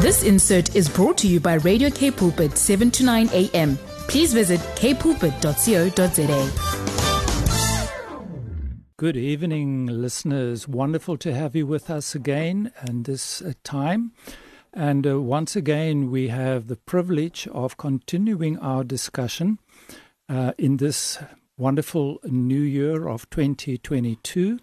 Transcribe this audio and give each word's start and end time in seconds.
This 0.00 0.22
insert 0.22 0.76
is 0.76 0.88
brought 0.88 1.18
to 1.18 1.26
you 1.26 1.40
by 1.40 1.54
Radio 1.54 1.90
K 1.90 2.12
Pulpit 2.12 2.56
7 2.56 2.88
to 2.92 3.04
9 3.04 3.30
a.m. 3.32 3.76
Please 4.06 4.32
visit 4.32 4.60
kpulpit.co.za. 4.76 6.50
Good 8.96 9.16
evening, 9.16 9.86
listeners. 9.86 10.68
Wonderful 10.68 11.16
to 11.16 11.34
have 11.34 11.56
you 11.56 11.66
with 11.66 11.90
us 11.90 12.14
again 12.14 12.70
and 12.80 13.06
this 13.06 13.42
uh, 13.42 13.54
time. 13.64 14.12
And 14.72 15.04
uh, 15.04 15.20
once 15.20 15.56
again, 15.56 16.12
we 16.12 16.28
have 16.28 16.68
the 16.68 16.76
privilege 16.76 17.48
of 17.48 17.76
continuing 17.76 18.56
our 18.60 18.84
discussion 18.84 19.58
uh, 20.28 20.52
in 20.58 20.76
this 20.76 21.18
wonderful 21.56 22.20
new 22.22 22.60
year 22.60 23.08
of 23.08 23.28
2022. 23.30 24.60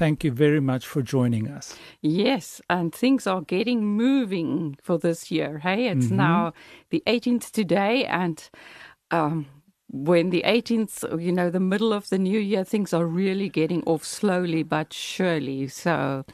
Thank 0.00 0.24
you 0.24 0.32
very 0.32 0.60
much 0.60 0.86
for 0.86 1.02
joining 1.02 1.50
us. 1.50 1.76
Yes, 2.00 2.62
and 2.70 2.90
things 2.90 3.26
are 3.26 3.42
getting 3.42 3.84
moving 3.84 4.78
for 4.80 4.98
this 4.98 5.30
year. 5.30 5.58
Hey, 5.58 5.88
it's 5.88 6.06
mm-hmm. 6.06 6.16
now 6.16 6.54
the 6.88 7.02
18th 7.06 7.50
today, 7.50 8.06
and 8.06 8.48
um, 9.10 9.44
when 9.90 10.30
the 10.30 10.42
18th, 10.46 11.22
you 11.22 11.30
know, 11.30 11.50
the 11.50 11.60
middle 11.60 11.92
of 11.92 12.08
the 12.08 12.16
new 12.16 12.40
year, 12.40 12.64
things 12.64 12.94
are 12.94 13.04
really 13.04 13.50
getting 13.50 13.82
off 13.84 14.02
slowly 14.02 14.62
but 14.62 14.94
surely. 14.94 15.68
So, 15.68 16.24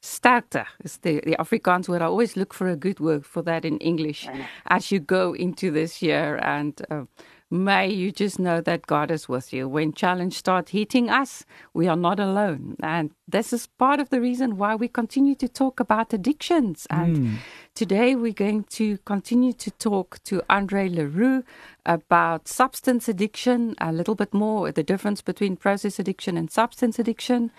starter 0.00 0.64
is 0.82 0.96
the, 0.96 1.20
the 1.26 1.36
Afrikaans 1.38 1.90
word. 1.90 2.00
I 2.00 2.06
always 2.06 2.38
look 2.38 2.54
for 2.54 2.68
a 2.68 2.76
good 2.76 3.00
word 3.00 3.26
for 3.26 3.42
that 3.42 3.66
in 3.66 3.76
English 3.80 4.28
as 4.68 4.90
you 4.90 4.98
go 4.98 5.34
into 5.34 5.70
this 5.70 6.00
year. 6.00 6.36
And 6.36 6.80
uh, 6.90 7.04
may 7.50 7.88
you 7.88 8.12
just 8.12 8.38
know 8.38 8.60
that 8.60 8.86
God 8.86 9.10
is 9.10 9.28
with 9.28 9.52
you. 9.52 9.68
When 9.68 9.92
challenge 9.92 10.34
start 10.34 10.68
hitting 10.68 11.10
us, 11.10 11.44
we 11.74 11.88
are 11.88 11.96
not 11.96 12.20
alone. 12.20 12.76
And 12.82 13.10
this 13.26 13.52
is 13.52 13.66
part 13.66 13.98
of 13.98 14.10
the 14.10 14.20
reason 14.20 14.56
why 14.56 14.76
we 14.76 14.86
continue 14.88 15.34
to 15.36 15.48
talk 15.48 15.80
about 15.80 16.12
addictions. 16.12 16.86
And 16.90 17.16
mm. 17.16 17.36
today 17.74 18.14
we're 18.14 18.32
going 18.32 18.64
to 18.64 18.98
continue 18.98 19.52
to 19.54 19.70
talk 19.72 20.22
to 20.24 20.42
Andre 20.48 20.88
Le 20.88 21.06
Roux 21.06 21.42
about 21.84 22.46
substance 22.46 23.08
addiction, 23.08 23.74
a 23.78 23.92
little 23.92 24.14
bit 24.14 24.32
more, 24.32 24.70
the 24.70 24.84
difference 24.84 25.20
between 25.20 25.56
process 25.56 25.98
addiction 25.98 26.36
and 26.36 26.50
substance 26.50 26.98
addiction. 26.98 27.50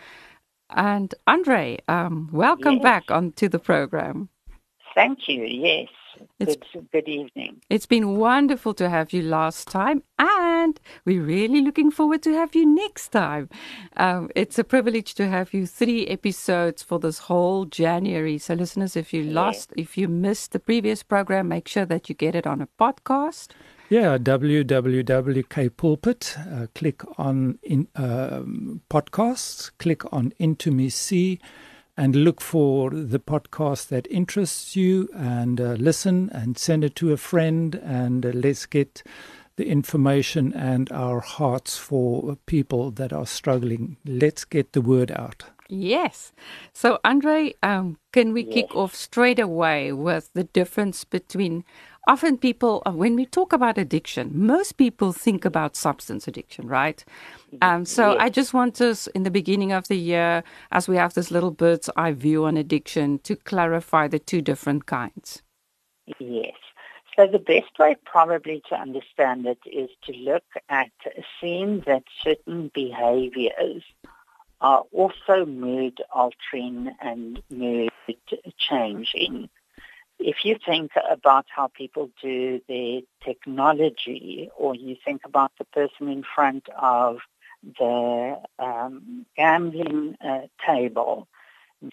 And 0.69 1.13
Andre, 1.27 1.79
um, 1.89 2.29
welcome 2.31 2.75
yes. 2.75 2.83
back 2.83 3.11
onto 3.11 3.49
the 3.49 3.59
program. 3.59 4.29
Thank 4.95 5.27
you. 5.27 5.43
Yes. 5.43 5.89
It's, 6.39 6.55
good, 6.73 6.87
good 6.91 7.07
evening. 7.07 7.61
It's 7.69 7.85
been 7.85 8.17
wonderful 8.17 8.73
to 8.75 8.89
have 8.89 9.13
you 9.13 9.21
last 9.21 9.67
time, 9.67 10.03
and 10.17 10.79
we're 11.05 11.23
really 11.23 11.61
looking 11.61 11.91
forward 11.91 12.23
to 12.23 12.33
have 12.33 12.55
you 12.55 12.65
next 12.65 13.09
time. 13.09 13.49
Um, 13.97 14.29
it's 14.35 14.57
a 14.57 14.63
privilege 14.63 15.13
to 15.15 15.27
have 15.27 15.53
you 15.53 15.67
three 15.67 16.07
episodes 16.07 16.81
for 16.83 16.99
this 16.99 17.19
whole 17.19 17.65
January. 17.65 18.37
So, 18.37 18.53
listeners, 18.55 18.95
if 18.95 19.13
you 19.13 19.23
lost, 19.23 19.71
if 19.77 19.97
you 19.97 20.07
missed 20.07 20.51
the 20.51 20.59
previous 20.59 21.03
program, 21.03 21.47
make 21.47 21.67
sure 21.67 21.85
that 21.85 22.09
you 22.09 22.15
get 22.15 22.35
it 22.35 22.47
on 22.47 22.61
a 22.61 22.67
podcast. 22.79 23.49
Yeah, 23.89 24.17
www.kpulpit. 24.17 25.03
Uh, 26.63 26.67
click 26.73 27.03
on 27.19 27.59
in, 27.61 27.87
uh, 27.95 28.41
podcasts. 28.89 29.71
Click 29.77 30.13
on 30.13 30.33
Into 30.39 30.71
Me 30.71 30.89
See 30.89 31.39
and 32.01 32.15
look 32.15 32.41
for 32.41 32.89
the 32.89 33.19
podcast 33.19 33.89
that 33.89 34.07
interests 34.09 34.75
you 34.75 35.07
and 35.13 35.61
uh, 35.61 35.73
listen 35.73 36.31
and 36.33 36.57
send 36.57 36.83
it 36.83 36.95
to 36.95 37.13
a 37.13 37.17
friend 37.17 37.75
and 37.75 38.25
uh, 38.25 38.31
let's 38.33 38.65
get 38.65 39.03
the 39.57 39.67
information 39.67 40.51
and 40.51 40.91
our 40.91 41.19
hearts 41.19 41.77
for 41.77 42.37
people 42.47 42.89
that 42.89 43.13
are 43.13 43.27
struggling. 43.27 43.97
Let's 44.03 44.45
get 44.45 44.73
the 44.73 44.81
word 44.81 45.11
out. 45.11 45.43
Yes. 45.69 46.33
So, 46.73 46.97
Andre, 47.03 47.53
um, 47.61 47.99
can 48.11 48.33
we 48.33 48.45
yes. 48.45 48.53
kick 48.55 48.75
off 48.75 48.95
straight 48.95 49.39
away 49.39 49.91
with 49.91 50.31
the 50.33 50.45
difference 50.45 51.03
between 51.03 51.63
often 52.07 52.37
people, 52.37 52.81
uh, 52.85 52.91
when 52.91 53.15
we 53.15 53.25
talk 53.25 53.53
about 53.53 53.77
addiction, 53.77 54.31
most 54.33 54.77
people 54.77 55.13
think 55.13 55.45
about 55.45 55.75
substance 55.75 56.27
addiction, 56.27 56.67
right? 56.67 57.03
Um, 57.61 57.85
so. 57.85 58.17
I 58.17 58.29
just 58.29 58.53
want 58.53 58.81
us 58.81 59.07
in 59.07 59.23
the 59.23 59.31
beginning 59.31 59.71
of 59.71 59.87
the 59.87 59.97
year, 59.97 60.43
as 60.71 60.87
we 60.87 60.95
have 60.97 61.13
this 61.13 61.31
little 61.31 61.51
bird's 61.51 61.89
eye 61.95 62.13
view 62.13 62.45
on 62.45 62.57
addiction, 62.57 63.19
to 63.19 63.35
clarify 63.35 64.07
the 64.07 64.19
two 64.19 64.41
different 64.41 64.85
kinds. 64.85 65.41
Yes. 66.19 66.55
So 67.15 67.27
the 67.27 67.39
best 67.39 67.77
way 67.77 67.97
probably 68.05 68.63
to 68.69 68.75
understand 68.75 69.45
it 69.45 69.59
is 69.65 69.89
to 70.05 70.13
look 70.13 70.45
at 70.69 70.91
seeing 71.39 71.81
that 71.81 72.03
certain 72.23 72.71
behaviors 72.73 73.83
are 74.61 74.83
also 74.91 75.45
mood 75.45 76.01
altering 76.13 76.95
and 77.01 77.41
mood 77.49 77.91
changing 78.57 79.49
if 80.21 80.45
you 80.45 80.57
think 80.65 80.91
about 81.09 81.45
how 81.53 81.67
people 81.67 82.09
do 82.21 82.61
their 82.67 83.01
technology 83.23 84.49
or 84.55 84.75
you 84.75 84.95
think 85.03 85.21
about 85.25 85.51
the 85.57 85.65
person 85.65 86.07
in 86.07 86.23
front 86.35 86.67
of 86.77 87.17
the 87.79 88.39
um, 88.59 89.25
gambling 89.35 90.15
uh, 90.23 90.41
table, 90.65 91.27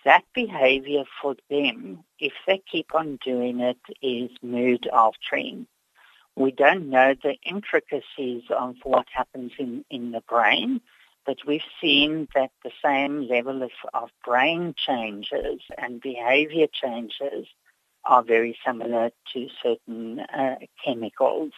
that 0.05 0.25
behavior 0.35 1.05
for 1.21 1.37
them, 1.51 2.05
if 2.19 2.33
they 2.47 2.63
keep 2.71 2.95
on 2.95 3.19
doing 3.25 3.61
it, 3.61 3.79
is 4.03 4.31
mood 4.43 4.87
altering. 4.89 5.67
We 6.37 6.53
don't 6.53 6.91
know 6.91 7.15
the 7.21 7.37
intricacies 7.45 8.45
of 8.51 8.77
what 8.85 9.07
happens 9.13 9.53
in, 9.59 9.85
in 9.91 10.13
the 10.13 10.21
brain, 10.29 10.81
but 11.27 11.39
we've 11.47 11.61
seen 11.81 12.29
that 12.35 12.51
the 12.63 12.71
same 12.85 13.27
level 13.29 13.63
of, 13.63 13.71
of 13.93 14.11
brain 14.25 14.75
changes 14.77 15.61
and 15.77 16.01
behavior 16.01 16.67
changes 16.73 17.47
are 18.05 18.23
very 18.23 18.59
similar 18.65 19.11
to 19.33 19.49
certain 19.63 20.21
uh, 20.21 20.57
chemicals. 20.85 21.53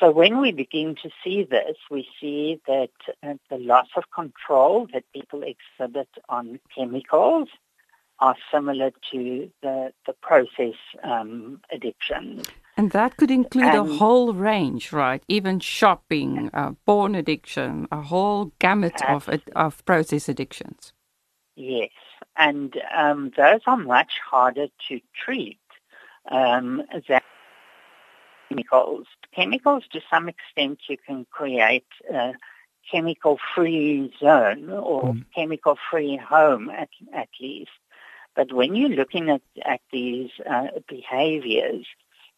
So 0.00 0.10
when 0.10 0.40
we 0.40 0.52
begin 0.52 0.96
to 1.02 1.10
see 1.22 1.44
this, 1.44 1.76
we 1.90 2.08
see 2.20 2.60
that 2.66 2.90
uh, 3.22 3.34
the 3.50 3.58
loss 3.58 3.88
of 3.96 4.04
control 4.10 4.88
that 4.92 5.04
people 5.12 5.42
exhibit 5.42 6.08
on 6.28 6.58
chemicals 6.74 7.48
are 8.18 8.36
similar 8.52 8.92
to 9.12 9.50
the, 9.62 9.92
the 10.06 10.12
process 10.14 10.74
um, 11.02 11.60
addictions. 11.72 12.46
And 12.76 12.90
that 12.92 13.16
could 13.16 13.30
include 13.30 13.64
and, 13.66 13.90
a 13.90 13.94
whole 13.96 14.32
range, 14.32 14.92
right? 14.92 15.22
Even 15.28 15.60
shopping, 15.60 16.50
uh, 16.54 16.72
porn 16.86 17.14
addiction, 17.14 17.86
a 17.92 18.00
whole 18.00 18.52
gamut 18.58 19.00
of, 19.08 19.28
of 19.54 19.84
process 19.84 20.28
addictions. 20.28 20.92
Yes 21.54 21.90
and 22.36 22.74
um, 22.96 23.32
those 23.36 23.60
are 23.66 23.76
much 23.76 24.12
harder 24.30 24.68
to 24.88 25.00
treat 25.24 25.58
um, 26.30 26.82
than 27.08 27.20
chemicals. 28.48 29.06
Chemicals, 29.34 29.84
to 29.92 30.00
some 30.10 30.28
extent, 30.28 30.80
you 30.88 30.96
can 31.06 31.26
create 31.30 31.86
a 32.12 32.32
chemical-free 32.90 34.12
zone 34.20 34.70
or 34.70 35.14
mm. 35.14 35.24
chemical-free 35.34 36.16
home 36.16 36.68
at, 36.70 36.88
at 37.14 37.28
least. 37.40 37.70
But 38.34 38.52
when 38.52 38.74
you're 38.74 38.88
looking 38.88 39.30
at, 39.30 39.42
at 39.64 39.80
these 39.92 40.30
uh, 40.48 40.68
behaviors, 40.88 41.86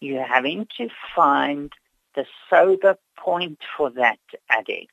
you're 0.01 0.25
having 0.25 0.67
to 0.77 0.89
find 1.15 1.73
the 2.15 2.27
sober 2.51 2.97
point 3.17 3.59
for 3.77 3.91
that 3.91 4.19
addict. 4.51 4.93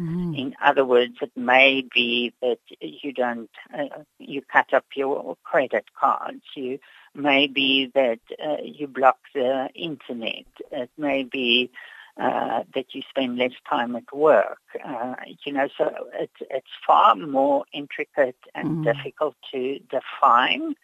Mm. 0.00 0.38
In 0.38 0.54
other 0.64 0.84
words, 0.84 1.16
it 1.20 1.32
may 1.36 1.84
be 1.94 2.32
that 2.40 2.58
you 2.80 3.12
don't, 3.12 3.50
uh, 3.76 4.02
you 4.18 4.40
cut 4.40 4.72
up 4.72 4.86
your 4.94 5.36
credit 5.44 5.84
cards. 5.98 6.42
You 6.56 6.78
may 7.14 7.46
be 7.46 7.90
that 7.94 8.20
uh, 8.42 8.62
you 8.64 8.86
block 8.86 9.18
the 9.34 9.68
internet. 9.74 10.46
It 10.72 10.90
may 10.96 11.24
be 11.24 11.70
uh, 12.16 12.64
that 12.74 12.86
you 12.94 13.02
spend 13.08 13.36
less 13.36 13.52
time 13.68 13.94
at 13.94 14.12
work. 14.14 14.60
Uh, 14.84 15.14
you 15.44 15.52
know, 15.52 15.68
so 15.76 15.92
it's 16.14 16.40
it's 16.50 16.66
far 16.86 17.14
more 17.14 17.64
intricate 17.72 18.36
and 18.54 18.78
mm. 18.78 18.84
difficult 18.84 19.36
to 19.52 19.78
define. 19.90 20.74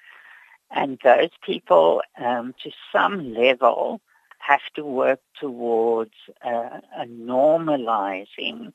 And 0.71 0.99
those 1.05 1.31
people, 1.43 2.03
um, 2.19 2.55
to 2.65 2.71
some 2.93 3.35
level, 3.35 4.01
have 4.39 4.61
to 4.75 4.85
work 4.85 5.21
towards 5.41 6.15
uh, 6.45 6.81
a 6.97 7.07
normalizing 7.07 8.73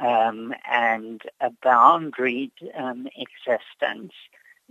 um, 0.00 0.54
and 0.70 1.22
a 1.40 1.50
boundaried 1.64 2.52
um, 2.78 3.06
existence 3.16 4.12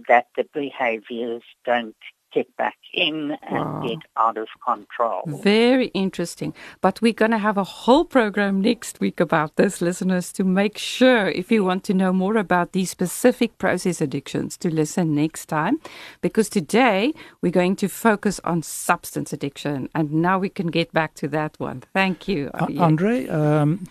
that 0.07 0.27
the 0.35 0.45
behaviors 0.53 1.43
don't 1.65 1.95
get 2.33 2.55
back 2.57 2.77
in 2.93 3.37
and 3.43 3.65
wow. 3.65 3.83
get 3.87 3.99
out 4.17 4.37
of 4.37 4.47
control. 4.65 5.21
Very 5.27 5.87
interesting. 5.87 6.53
But 6.81 7.01
we're 7.01 7.13
going 7.13 7.31
to 7.31 7.37
have 7.37 7.57
a 7.57 7.63
whole 7.63 8.05
program 8.05 8.61
next 8.61 8.99
week 8.99 9.19
about 9.19 9.55
this, 9.55 9.81
listeners, 9.81 10.31
to 10.33 10.43
make 10.43 10.77
sure 10.77 11.29
if 11.29 11.51
you 11.51 11.63
want 11.63 11.83
to 11.85 11.93
know 11.93 12.11
more 12.11 12.37
about 12.37 12.71
these 12.71 12.89
specific 12.89 13.57
process 13.57 14.01
addictions, 14.01 14.57
to 14.57 14.73
listen 14.73 15.13
next 15.13 15.45
time. 15.45 15.79
Because 16.21 16.49
today 16.49 17.13
we're 17.41 17.51
going 17.51 17.75
to 17.77 17.87
focus 17.87 18.39
on 18.43 18.63
substance 18.63 19.31
addiction. 19.31 19.89
And 19.93 20.11
now 20.11 20.39
we 20.39 20.49
can 20.49 20.67
get 20.67 20.91
back 20.91 21.13
to 21.15 21.27
that 21.29 21.59
one. 21.59 21.83
Thank 21.93 22.27
you. 22.27 22.49
Uh, 22.53 22.67
Andre, 22.79 23.27
um, 23.27 23.85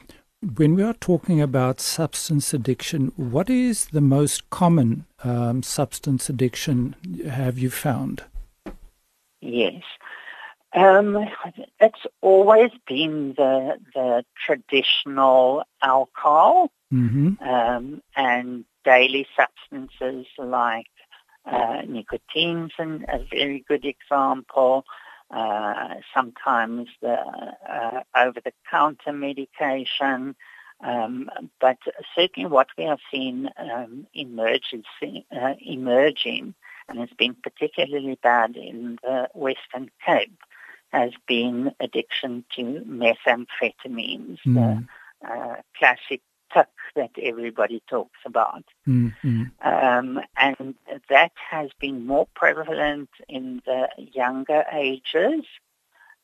when 0.57 0.75
we 0.75 0.83
are 0.83 0.95
talking 0.95 1.41
about 1.41 1.81
substance 1.81 2.53
addiction, 2.53 3.13
what 3.17 3.49
is 3.49 3.87
the 3.87 4.01
most 4.01 4.51
common 4.51 5.05
um, 5.25 5.63
substance 5.63 6.29
addiction 6.29 6.97
have 7.29 7.59
you 7.59 7.71
found? 7.71 8.25
Yes. 9.41 9.83
Um, 10.75 11.29
it's 11.81 12.07
always 12.23 12.71
been 12.87 13.35
the 13.37 13.79
the 13.95 14.25
traditional 14.47 15.65
alcohol 15.83 16.71
Mm-hmm. 16.93 17.43
um, 17.43 18.03
and 18.17 18.67
daily 18.85 19.27
substances 19.35 20.27
like 20.37 20.91
uh, 21.51 21.83
nicotine's 21.89 22.73
an, 22.79 23.07
a 23.09 23.25
very 23.31 23.65
good 23.67 23.87
example. 23.87 24.85
Uh, 25.33 25.95
sometimes 26.15 26.89
the 27.01 27.17
uh, 27.77 28.01
over-the-counter 28.17 29.13
medication, 29.13 30.35
um, 30.85 31.31
but 31.61 31.79
certainly 32.15 32.49
what 32.49 32.69
we 32.77 32.85
have 32.85 32.99
seen 33.11 33.49
um, 33.57 34.07
emergency, 34.15 35.25
uh, 35.35 35.55
emerging, 35.61 36.55
and 36.89 37.01
it's 37.01 37.15
been 37.15 37.35
particularly 37.43 38.19
bad 38.23 38.57
in 38.57 38.99
the 39.03 39.29
Western 39.35 39.91
Cape, 40.05 40.39
has 40.93 41.13
been 41.27 41.73
addiction 41.81 42.45
to 42.57 42.63
methamphetamines, 42.87 44.39
Mm. 44.47 44.87
the 45.23 45.29
uh, 45.31 45.57
classic 45.79 46.21
tik 46.53 46.69
that 46.95 47.11
everybody 47.21 47.83
talks 47.89 48.19
about. 48.27 48.65
Mm-hmm. 48.87 49.45
Um, 49.65 50.21
and 50.37 50.75
that 51.09 51.33
has 51.51 51.71
been 51.81 52.07
more 52.07 52.27
prevalent 52.35 53.11
in 53.29 53.63
the 53.65 53.89
younger 53.97 54.65
ages. 54.73 55.45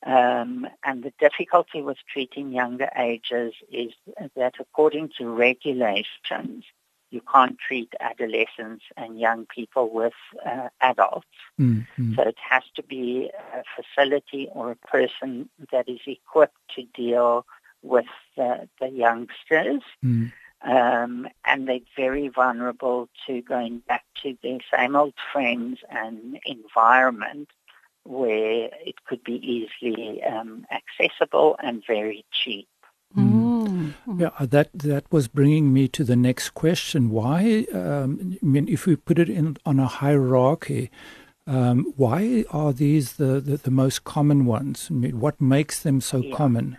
Um, 0.07 0.69
and 0.85 1.03
the 1.03 1.13
difficulty 1.19 1.83
with 1.83 1.99
treating 2.13 2.53
younger 2.53 2.89
ages 2.97 3.55
is 3.73 3.93
that 4.37 4.55
according 4.61 5.11
to 5.19 5.29
regulations, 5.29 6.65
you 7.11 7.21
can't 7.33 7.57
treat 7.59 7.93
adolescents 8.01 8.85
and 8.97 9.19
young 9.19 9.47
people 9.47 9.91
with 9.93 10.13
uh, 10.47 10.69
adults. 10.81 11.27
Mm-hmm. 11.59 12.15
So 12.15 12.23
it 12.23 12.37
has 12.49 12.63
to 12.77 12.83
be 12.83 13.31
a 13.55 13.63
facility 13.77 14.49
or 14.53 14.73
a 14.73 14.77
person 14.77 15.49
that 15.73 15.89
is 15.89 16.01
equipped 16.07 16.59
to 16.77 16.83
deal 16.95 17.47
with 17.83 18.07
the, 18.37 18.69
the 18.81 18.89
youngsters. 18.89 19.83
Mm. 20.05 20.33
Um, 20.63 21.29
and 21.45 21.69
they're 21.69 21.79
very 21.97 22.29
vulnerable 22.29 23.09
to 23.27 23.43
going 23.43 23.79
back 23.87 24.05
to 24.23 24.37
their 24.43 24.59
same 24.75 24.97
old 24.97 25.15
friends 25.33 25.79
and 25.89 26.41
environment 26.45 27.49
where 28.03 28.69
it 28.85 29.05
could 29.07 29.23
be 29.23 29.35
easily 29.35 30.23
um, 30.25 30.67
accessible 30.73 31.57
and 31.63 31.85
very 31.87 32.25
cheap. 32.33 32.67
Mm. 33.17 33.95
Yeah, 34.17 34.31
uh, 34.39 34.47
that 34.47 34.71
that 34.75 35.11
was 35.13 35.29
bringing 35.29 35.73
me 35.73 35.89
to 35.89 36.05
the 36.05 36.17
next 36.17 36.51
question. 36.51 37.11
Why? 37.11 37.67
Um, 37.73 38.37
I 38.43 38.47
mean, 38.47 38.69
if 38.69 38.87
we 38.87 38.97
put 38.97 39.19
it 39.19 39.29
in 39.29 39.57
on 39.65 39.79
a 39.79 39.87
hierarchy, 39.87 40.91
um, 41.47 41.93
why 41.97 42.45
are 42.51 42.73
these 42.73 43.15
the, 43.15 43.41
the, 43.41 43.57
the 43.57 43.71
most 43.71 44.05
common 44.05 44.45
ones? 44.45 44.89
I 44.91 44.95
mean, 44.95 45.21
what 45.21 45.41
makes 45.41 45.83
them 45.83 46.01
so 46.01 46.19
Yeah. 46.19 46.37
common? 46.37 46.77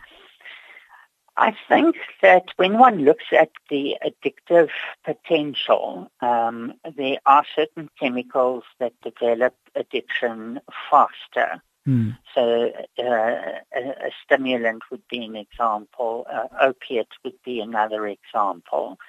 I 1.39 1.55
think 1.69 1.95
that 2.21 2.43
when 2.57 2.77
one 2.77 3.05
looks 3.05 3.25
at 3.31 3.51
the 3.69 3.95
addictive 4.05 4.69
potential, 5.05 6.11
um, 6.21 6.73
there 6.97 7.17
are 7.25 7.45
certain 7.55 7.89
chemicals 7.99 8.63
that 8.79 8.93
develop 9.01 9.55
addiction 9.73 10.59
faster. 10.89 11.61
Mm. 11.87 12.17
So 12.35 12.73
uh, 12.99 13.03
a, 13.03 13.79
a 13.79 14.11
stimulant 14.23 14.83
would 14.91 15.07
be 15.09 15.23
an 15.23 15.37
example. 15.37 16.27
Uh, 16.31 16.47
opiate 16.61 17.07
would 17.23 17.41
be 17.45 17.61
another 17.61 18.05
example. 18.05 18.99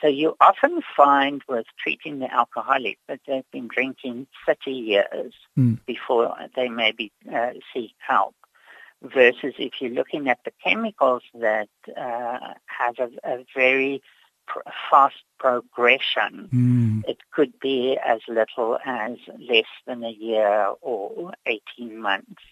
So 0.00 0.08
you 0.08 0.36
often 0.40 0.82
find 0.96 1.42
with 1.48 1.66
treating 1.78 2.18
the 2.18 2.32
alcoholic 2.32 2.98
that 3.08 3.20
they've 3.26 3.50
been 3.52 3.68
drinking 3.68 4.26
30 4.44 4.70
years 4.72 5.32
Mm. 5.56 5.78
before 5.86 6.36
they 6.54 6.68
maybe 6.68 7.12
uh, 7.34 7.52
seek 7.72 7.94
help. 7.98 8.34
Versus 9.02 9.54
if 9.58 9.74
you're 9.80 9.90
looking 9.90 10.28
at 10.28 10.38
the 10.44 10.52
chemicals 10.64 11.22
that 11.34 11.68
uh, 11.96 12.54
have 12.66 12.98
a, 12.98 13.10
a 13.24 13.44
very 13.54 14.02
pr- 14.46 14.60
fast 14.90 15.22
progression, 15.38 16.48
Mm. 16.52 17.04
it 17.08 17.18
could 17.30 17.58
be 17.60 17.98
as 18.04 18.20
little 18.26 18.78
as 18.84 19.18
less 19.38 19.66
than 19.86 20.02
a 20.02 20.10
year 20.10 20.72
or 20.80 21.32
18 21.46 21.98
months. 22.00 22.42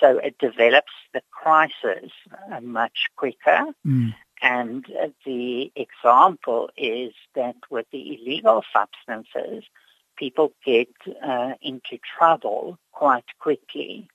So 0.00 0.18
it 0.18 0.38
develops 0.38 0.92
the 1.12 1.22
crisis 1.30 2.10
uh, 2.52 2.60
much 2.60 3.06
quicker. 3.16 3.66
Mm. 3.86 4.14
And 4.42 4.84
uh, 5.02 5.08
the 5.24 5.72
example 5.76 6.70
is 6.76 7.12
that 7.34 7.56
with 7.70 7.86
the 7.90 8.14
illegal 8.16 8.62
substances, 8.72 9.64
people 10.16 10.52
get 10.64 10.88
uh, 11.22 11.52
into 11.62 11.98
trouble 12.18 12.78
quite 12.92 13.24
quickly. 13.38 14.08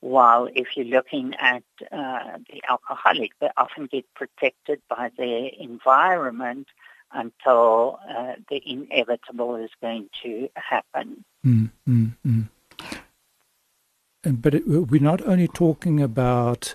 While 0.00 0.48
if 0.54 0.76
you're 0.76 0.86
looking 0.86 1.34
at 1.34 1.62
uh, 1.92 2.38
the 2.50 2.62
alcoholic, 2.68 3.32
they 3.38 3.50
often 3.56 3.86
get 3.86 4.06
protected 4.14 4.80
by 4.88 5.10
their 5.16 5.50
environment 5.58 6.68
until 7.12 7.98
uh, 8.08 8.34
the 8.48 8.62
inevitable 8.64 9.56
is 9.56 9.70
going 9.80 10.08
to 10.22 10.48
happen. 10.54 11.24
Mm, 11.44 11.70
mm, 11.88 12.16
mm. 12.26 12.48
But 14.22 14.54
it, 14.54 14.66
we're 14.66 15.02
not 15.02 15.22
only 15.26 15.48
talking 15.48 16.00
about 16.00 16.74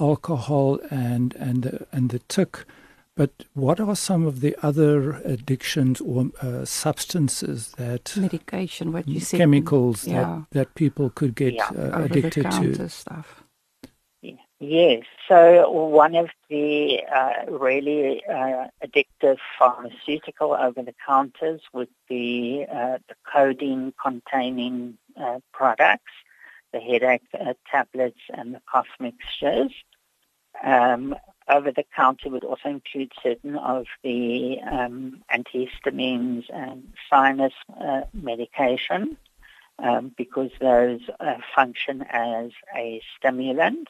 alcohol 0.00 0.78
and 0.90 1.34
and 1.36 1.62
the, 1.62 1.86
and 1.92 2.10
the 2.10 2.18
tik, 2.20 2.64
but 3.16 3.44
what 3.54 3.80
are 3.80 3.96
some 3.96 4.26
of 4.26 4.40
the 4.40 4.54
other 4.62 5.12
addictions 5.24 6.00
or 6.00 6.26
uh, 6.42 6.64
substances 6.64 7.72
that 7.78 8.14
Medication, 8.16 8.92
what 8.92 9.08
you 9.08 9.20
said. 9.20 9.38
chemicals 9.38 10.06
yeah. 10.06 10.42
that, 10.50 10.58
that 10.58 10.74
people 10.74 11.10
could 11.10 11.34
get 11.34 11.54
Yeah. 11.54 11.68
uh, 11.68 12.04
addicted 12.04 12.42
to? 12.42 12.48
Over-the-counter 12.48 12.88
stuff. 12.88 13.42
Yes. 14.58 15.04
So 15.28 15.70
one 15.70 16.14
of 16.14 16.30
the 16.48 17.02
uh, 17.14 17.50
really 17.50 18.24
uh, 18.24 18.68
addictive 18.82 19.36
pharmaceutical 19.58 20.54
over-the-counters 20.54 21.60
would 21.74 21.90
be 22.08 22.64
uh, 22.70 22.98
the 23.08 23.14
codeine-containing 23.30 24.96
uh, 25.20 25.40
products, 25.52 26.12
the 26.72 26.80
headache 26.80 27.28
uh, 27.38 27.52
tablets, 27.70 28.20
and 28.32 28.54
the 28.54 28.62
cough 28.70 28.88
mixtures. 28.98 29.72
Um, 30.64 31.14
over-the-counter 31.48 32.28
would 32.30 32.44
also 32.44 32.68
include 32.68 33.12
certain 33.22 33.56
of 33.56 33.86
the 34.02 34.58
um, 34.60 35.22
antihistamines 35.32 36.44
and 36.52 36.92
sinus 37.08 37.52
uh, 37.80 38.02
medication 38.12 39.16
um, 39.78 40.12
because 40.16 40.50
those 40.60 41.00
uh, 41.20 41.36
function 41.54 42.02
as 42.08 42.50
a 42.76 43.00
stimulant. 43.16 43.88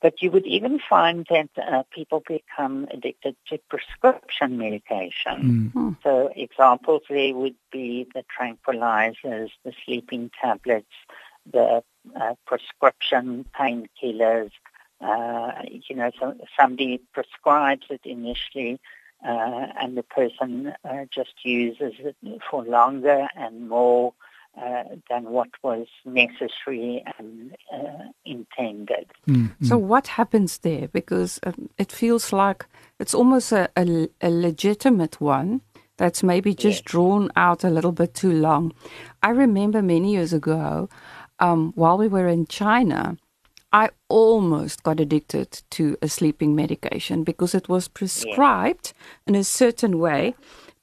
But 0.00 0.20
you 0.20 0.32
would 0.32 0.46
even 0.46 0.80
find 0.80 1.24
that 1.30 1.50
uh, 1.56 1.84
people 1.92 2.24
become 2.26 2.88
addicted 2.90 3.36
to 3.48 3.58
prescription 3.68 4.58
medication. 4.58 5.70
Mm, 5.74 5.96
So 6.02 6.28
examples 6.34 7.02
there 7.08 7.32
would 7.34 7.54
be 7.70 8.08
the 8.12 8.24
tranquilizers, 8.36 9.50
the 9.64 9.72
sleeping 9.84 10.32
tablets, 10.40 10.90
the 11.50 11.84
uh, 12.20 12.34
prescription 12.46 13.46
painkillers. 13.56 14.50
Uh, 15.02 15.52
you 15.88 15.96
know, 15.96 16.10
so 16.18 16.34
somebody 16.58 17.00
prescribes 17.12 17.86
it 17.90 18.00
initially, 18.04 18.78
uh, 19.26 19.66
and 19.80 19.96
the 19.96 20.02
person 20.02 20.72
uh, 20.84 21.04
just 21.12 21.34
uses 21.44 21.94
it 21.98 22.16
for 22.50 22.64
longer 22.64 23.28
and 23.36 23.68
more 23.68 24.14
uh, 24.60 24.84
than 25.08 25.24
what 25.24 25.48
was 25.62 25.86
necessary 26.04 27.02
and 27.18 27.56
uh, 27.72 28.04
intended. 28.24 29.06
mm, 29.28 29.50
So 29.62 29.76
what 29.78 30.06
happens 30.08 30.58
there? 30.58 30.88
Because 30.88 31.40
um, 31.44 31.70
it 31.78 31.90
feels 31.90 32.32
like 32.32 32.66
it's 32.98 33.14
almost 33.14 33.52
a, 33.52 33.70
a, 33.76 34.08
a 34.20 34.30
legitimate 34.30 35.20
one 35.20 35.62
that's 35.96 36.22
maybe 36.22 36.54
just 36.54 36.84
Yes. 36.84 36.92
drawn 36.92 37.30
out 37.36 37.64
a 37.64 37.70
little 37.70 37.92
bit 37.92 38.14
too 38.14 38.32
long. 38.32 38.72
I 39.22 39.30
remember 39.30 39.82
many 39.82 40.12
years 40.12 40.32
ago, 40.32 40.88
um, 41.38 41.72
while 41.74 41.98
we 41.98 42.08
were 42.08 42.28
in 42.28 42.46
China, 42.46 43.16
I 43.72 43.90
almost 44.08 44.82
got 44.82 45.00
addicted 45.00 45.62
to 45.70 45.96
a 46.02 46.08
sleeping 46.08 46.54
medication 46.54 47.24
because 47.24 47.54
it 47.54 47.68
was 47.68 47.88
prescribed 47.88 48.92
in 49.26 49.34
a 49.34 49.44
certain 49.44 49.98
way, 49.98 50.34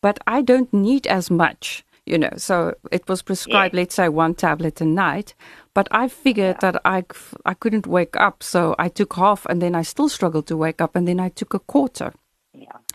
but 0.02 0.20
I 0.26 0.42
don't 0.42 0.74
need 0.74 1.06
as 1.08 1.30
much. 1.30 1.84
You 2.06 2.18
know, 2.18 2.34
so 2.38 2.74
it 2.92 3.08
was 3.08 3.22
prescribed, 3.22 3.76
let's 3.76 3.94
say, 3.94 4.10
one 4.10 4.34
tablet 4.34 4.82
a 4.82 4.86
night. 4.86 5.36
But 5.76 5.88
I 5.92 6.08
figured 6.08 6.58
that 6.62 6.82
I, 6.84 7.04
I 7.46 7.54
couldn't 7.54 7.86
wake 7.86 8.16
up, 8.16 8.42
so 8.42 8.76
I 8.80 8.90
took 8.90 9.14
half, 9.14 9.46
and 9.46 9.62
then 9.62 9.76
I 9.76 9.84
still 9.84 10.10
struggled 10.10 10.48
to 10.48 10.58
wake 10.58 10.82
up, 10.82 10.96
and 10.96 11.08
then 11.08 11.20
I 11.20 11.30
took 11.30 11.54
a 11.54 11.60
quarter. 11.60 12.14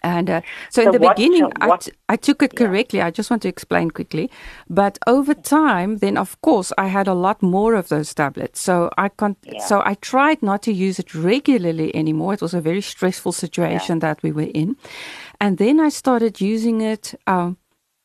Yeah. 0.04 0.18
And 0.18 0.30
uh, 0.30 0.40
so, 0.70 0.82
So 0.82 0.88
in 0.88 0.92
the 0.92 0.98
what- 0.98 1.16
beginning, 1.16 1.40
so 1.40 1.50
I 1.60 1.66
what- 1.66 1.80
t- 1.80 1.92
I 2.08 2.16
took 2.16 2.42
it 2.42 2.52
Yeah. 2.52 2.66
correctly. 2.66 3.00
I 3.02 3.10
just 3.10 3.30
want 3.30 3.42
to 3.42 3.48
explain 3.48 3.90
quickly. 3.90 4.30
But 4.68 4.98
over 5.06 5.34
time, 5.34 5.98
then 5.98 6.16
of 6.18 6.36
course, 6.42 6.72
I 6.78 6.88
had 6.88 7.08
a 7.08 7.14
lot 7.14 7.42
more 7.42 7.74
of 7.78 7.88
those 7.88 8.14
tablets. 8.14 8.60
So 8.60 8.90
I 8.98 9.08
con- 9.08 9.36
Yeah. 9.42 9.60
so 9.66 9.82
I 9.84 9.94
tried 10.00 10.42
not 10.42 10.62
to 10.62 10.72
use 10.72 10.98
it 11.02 11.14
regularly 11.14 11.94
anymore. 11.94 12.34
It 12.34 12.42
was 12.42 12.54
a 12.54 12.60
very 12.60 12.80
stressful 12.82 13.32
situation 13.32 14.00
that 14.00 14.22
we 14.22 14.32
were 14.32 14.50
in, 14.54 14.76
and 15.40 15.58
then 15.58 15.80
I 15.80 15.90
started 15.90 16.40
using 16.40 16.80
it. 16.80 17.14
Um, 17.26 17.56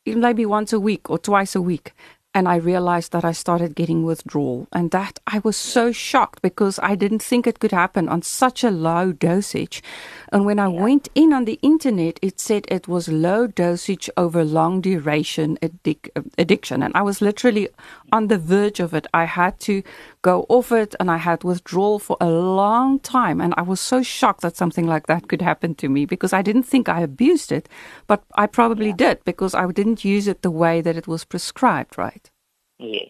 maybe 0.05 0.45
once 0.45 0.73
a 0.73 0.79
week 0.79 1.09
or 1.09 1.19
twice 1.19 1.55
a 1.55 1.61
week. 1.61 1.93
And 2.35 2.47
I 2.47 2.57
realized 2.57 3.11
that 3.13 3.25
I 3.25 3.31
started 3.31 3.75
getting 3.75 4.03
withdrawal. 4.03 4.67
And 4.71 4.91
that 4.91 5.19
I 5.25 5.39
was 5.39 5.57
so 5.57 5.91
shocked 5.91 6.43
because 6.43 6.79
I 6.83 6.93
didn't 6.93 7.23
think 7.23 7.47
it 7.47 7.59
could 7.59 7.71
happen 7.71 8.07
on 8.07 8.21
such 8.21 8.63
a 8.63 8.69
low 8.69 9.11
dosage. 9.11 9.81
And 10.31 10.45
when 10.45 10.59
I 10.59 10.67
yeah. 10.67 10.79
went 10.79 11.09
in 11.15 11.33
on 11.33 11.45
the 11.45 11.59
internet, 11.63 12.19
it 12.21 12.39
said 12.39 12.65
it 12.67 12.87
was 12.87 13.09
low 13.09 13.47
dosage 13.47 14.11
over 14.15 14.43
long 14.45 14.79
duration 14.79 15.57
addic- 15.63 16.11
addiction. 16.37 16.83
And 16.83 16.95
I 16.95 17.01
was 17.01 17.19
literally 17.19 17.67
on 18.11 18.27
the 18.27 18.37
verge 18.37 18.79
of 18.79 18.93
it. 18.93 19.07
I 19.11 19.25
had 19.25 19.59
to 19.61 19.81
go 20.21 20.45
off 20.49 20.71
it 20.71 20.93
and 20.99 21.09
I 21.09 21.17
had 21.17 21.43
withdrawal 21.43 21.97
for 21.97 22.15
a 22.21 22.29
long 22.29 22.99
time. 22.99 23.41
And 23.41 23.55
I 23.57 23.63
was 23.63 23.79
so 23.79 24.03
shocked 24.03 24.41
that 24.41 24.55
something 24.55 24.85
like 24.85 25.07
that 25.07 25.29
could 25.29 25.41
happen 25.41 25.73
to 25.75 25.89
me 25.89 26.05
because 26.05 26.33
I 26.33 26.43
didn't 26.43 26.63
think 26.63 26.89
I 26.89 27.01
abused 27.01 27.51
it, 27.51 27.67
but 28.05 28.23
I 28.35 28.45
probably 28.45 28.89
yeah. 28.89 28.95
did 28.97 29.23
because 29.25 29.55
I 29.55 29.65
didn't 29.71 30.05
use 30.05 30.27
it 30.27 30.43
the 30.43 30.51
way 30.51 30.81
that 30.81 30.95
it 30.95 31.07
was 31.07 31.25
prescribed, 31.25 31.97
right? 31.97 32.28
Yes. 32.79 33.09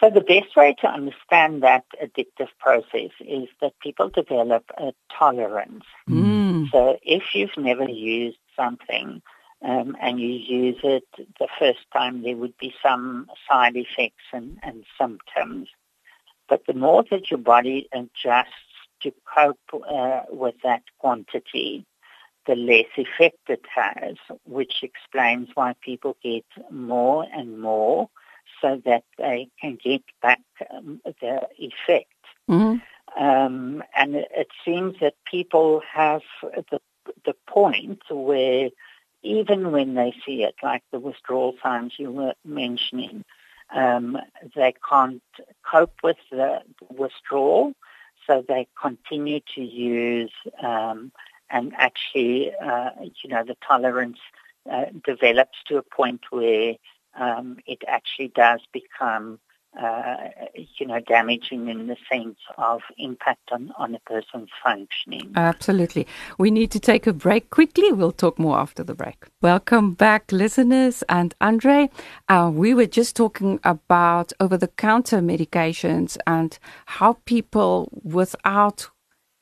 So 0.00 0.10
the 0.10 0.20
best 0.20 0.56
way 0.56 0.74
to 0.80 0.86
understand 0.86 1.62
that 1.62 1.84
addictive 2.02 2.48
process 2.58 3.10
is 3.20 3.48
that 3.60 3.78
people 3.80 4.08
develop 4.08 4.64
a 4.78 4.92
tolerance. 5.16 5.84
Mm. 6.08 6.70
So 6.70 6.98
if 7.02 7.34
you've 7.34 7.56
never 7.56 7.88
used 7.88 8.38
something 8.56 9.22
um, 9.62 9.96
and 10.00 10.20
you 10.20 10.28
use 10.28 10.78
it 10.84 11.04
the 11.38 11.48
first 11.58 11.80
time, 11.92 12.22
there 12.22 12.36
would 12.36 12.56
be 12.58 12.74
some 12.82 13.28
side 13.48 13.76
effects 13.76 14.24
and, 14.32 14.58
and 14.62 14.84
symptoms. 15.00 15.68
But 16.48 16.64
the 16.66 16.74
more 16.74 17.04
that 17.10 17.30
your 17.30 17.38
body 17.38 17.88
adjusts 17.92 18.52
to 19.02 19.12
cope 19.34 19.58
uh, 19.72 20.20
with 20.30 20.54
that 20.62 20.82
quantity, 20.98 21.84
the 22.46 22.54
less 22.54 22.86
effect 22.96 23.38
it 23.48 23.64
has, 23.74 24.16
which 24.44 24.82
explains 24.82 25.48
why 25.54 25.74
people 25.82 26.16
get 26.22 26.46
more 26.70 27.26
and 27.32 27.60
more 27.60 28.08
so 28.60 28.80
that 28.84 29.04
they 29.16 29.48
can 29.60 29.78
get 29.82 30.02
back 30.22 30.40
um, 30.74 31.00
the 31.04 31.48
effect. 31.58 32.12
Mm-hmm. 32.48 33.22
Um, 33.22 33.82
and 33.96 34.14
it, 34.14 34.48
seems 34.64 34.96
that 35.00 35.14
people 35.24 35.82
have 35.92 36.22
the, 36.42 36.80
the 37.24 37.34
point 37.46 38.02
where 38.10 38.70
even 39.22 39.72
when 39.72 39.94
they 39.94 40.14
see 40.24 40.44
it, 40.44 40.54
like 40.62 40.82
the 40.92 41.00
withdrawal 41.00 41.54
signs 41.62 41.94
you 41.98 42.10
were 42.10 42.34
mentioning, 42.44 43.24
um, 43.74 44.18
they 44.54 44.74
can't 44.88 45.22
cope 45.68 45.94
with 46.02 46.18
the 46.30 46.62
withdrawal, 46.90 47.72
so 48.26 48.44
they 48.46 48.68
continue 48.80 49.40
to 49.54 49.62
use 49.62 50.32
um, 50.62 51.10
and 51.50 51.72
actually, 51.76 52.52
uh, 52.54 52.90
you 53.22 53.30
know, 53.30 53.44
the 53.44 53.56
tolerance 53.66 54.18
uh, 54.70 54.86
develops 55.04 55.58
to 55.66 55.78
a 55.78 55.82
point 55.82 56.20
where 56.30 56.74
um, 57.18 57.58
it 57.66 57.78
actually 57.86 58.28
does 58.34 58.60
become, 58.72 59.38
uh, 59.80 60.16
you 60.78 60.86
know, 60.86 61.00
damaging 61.00 61.68
in 61.68 61.86
the 61.86 61.96
sense 62.10 62.38
of 62.56 62.80
impact 62.96 63.50
on, 63.52 63.72
on 63.76 63.94
a 63.94 64.00
person's 64.00 64.48
functioning. 64.62 65.32
Absolutely. 65.36 66.06
We 66.38 66.50
need 66.50 66.70
to 66.72 66.80
take 66.80 67.06
a 67.06 67.12
break 67.12 67.50
quickly. 67.50 67.92
We'll 67.92 68.12
talk 68.12 68.38
more 68.38 68.58
after 68.58 68.82
the 68.82 68.94
break. 68.94 69.26
Welcome 69.42 69.94
back, 69.94 70.32
listeners. 70.32 71.02
And 71.08 71.34
Andre, 71.40 71.90
uh, 72.28 72.50
we 72.52 72.74
were 72.74 72.86
just 72.86 73.16
talking 73.16 73.60
about 73.64 74.32
over 74.40 74.56
the 74.56 74.68
counter 74.68 75.18
medications 75.18 76.16
and 76.26 76.58
how 76.86 77.18
people 77.24 77.88
without 78.02 78.90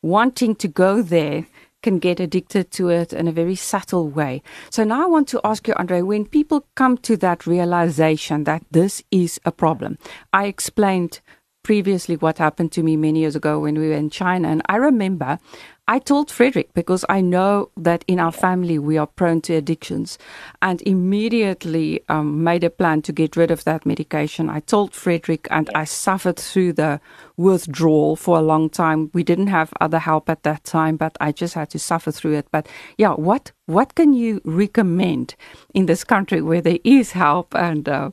wanting 0.02 0.54
to 0.54 0.68
go 0.68 1.02
there 1.02 1.46
can 1.86 2.00
get 2.00 2.18
addicted 2.18 2.72
to 2.72 2.88
it 2.88 3.12
in 3.12 3.28
a 3.28 3.32
very 3.32 3.54
subtle 3.54 4.08
way. 4.08 4.42
So 4.70 4.82
now 4.82 5.04
I 5.04 5.06
want 5.06 5.28
to 5.28 5.40
ask 5.44 5.68
you, 5.68 5.74
Andre, 5.76 6.02
when 6.02 6.26
people 6.26 6.66
come 6.74 6.98
to 6.98 7.16
that 7.18 7.46
realization 7.46 8.42
that 8.42 8.64
this 8.72 9.04
is 9.12 9.38
a 9.44 9.52
problem, 9.52 9.96
I 10.32 10.46
explained 10.46 11.20
previously 11.66 12.14
what 12.14 12.38
happened 12.38 12.70
to 12.70 12.80
me 12.80 12.96
many 12.96 13.18
years 13.18 13.34
ago 13.34 13.58
when 13.58 13.76
we 13.76 13.88
were 13.88 13.94
in 13.94 14.08
China. 14.08 14.46
And 14.46 14.62
I 14.68 14.76
remember 14.76 15.40
I 15.88 16.00
told 16.00 16.32
Frederik 16.32 16.74
because 16.74 17.04
I 17.08 17.20
know 17.20 17.70
that 17.76 18.04
in 18.06 18.20
our 18.20 18.32
family 18.32 18.76
we 18.76 18.98
are 18.98 19.06
prone 19.06 19.40
to 19.42 19.54
addictions 19.54 20.18
and 20.60 20.80
immediately 20.82 22.02
um, 22.08 22.42
made 22.42 22.64
a 22.64 22.70
plan 22.70 23.02
to 23.02 23.12
get 23.12 23.36
rid 23.36 23.52
of 23.52 23.62
that 23.64 23.86
medication. 23.86 24.48
I 24.48 24.60
told 24.60 24.94
Frederik 24.94 25.46
and 25.48 25.70
I 25.76 25.84
suffered 25.84 26.38
through 26.38 26.72
the 26.72 27.00
withdrawal 27.36 28.16
for 28.16 28.36
a 28.38 28.42
long 28.42 28.68
time. 28.68 29.10
We 29.12 29.22
didn't 29.22 29.46
have 29.48 29.72
other 29.80 30.00
help 30.00 30.28
at 30.28 30.42
that 30.42 30.64
time, 30.64 30.96
but 30.96 31.16
I 31.20 31.30
just 31.30 31.54
had 31.54 31.70
to 31.70 31.78
suffer 31.78 32.10
through 32.10 32.34
it. 32.34 32.48
But 32.50 32.68
yeah, 32.96 33.14
what, 33.14 33.52
what 33.66 33.94
can 33.94 34.12
you 34.12 34.40
recommend 34.44 35.36
in 35.72 35.86
this 35.86 36.02
country 36.02 36.42
where 36.42 36.60
there 36.60 36.78
is 36.82 37.12
help 37.12 37.54
and 37.54 37.88
uh, 37.88 38.10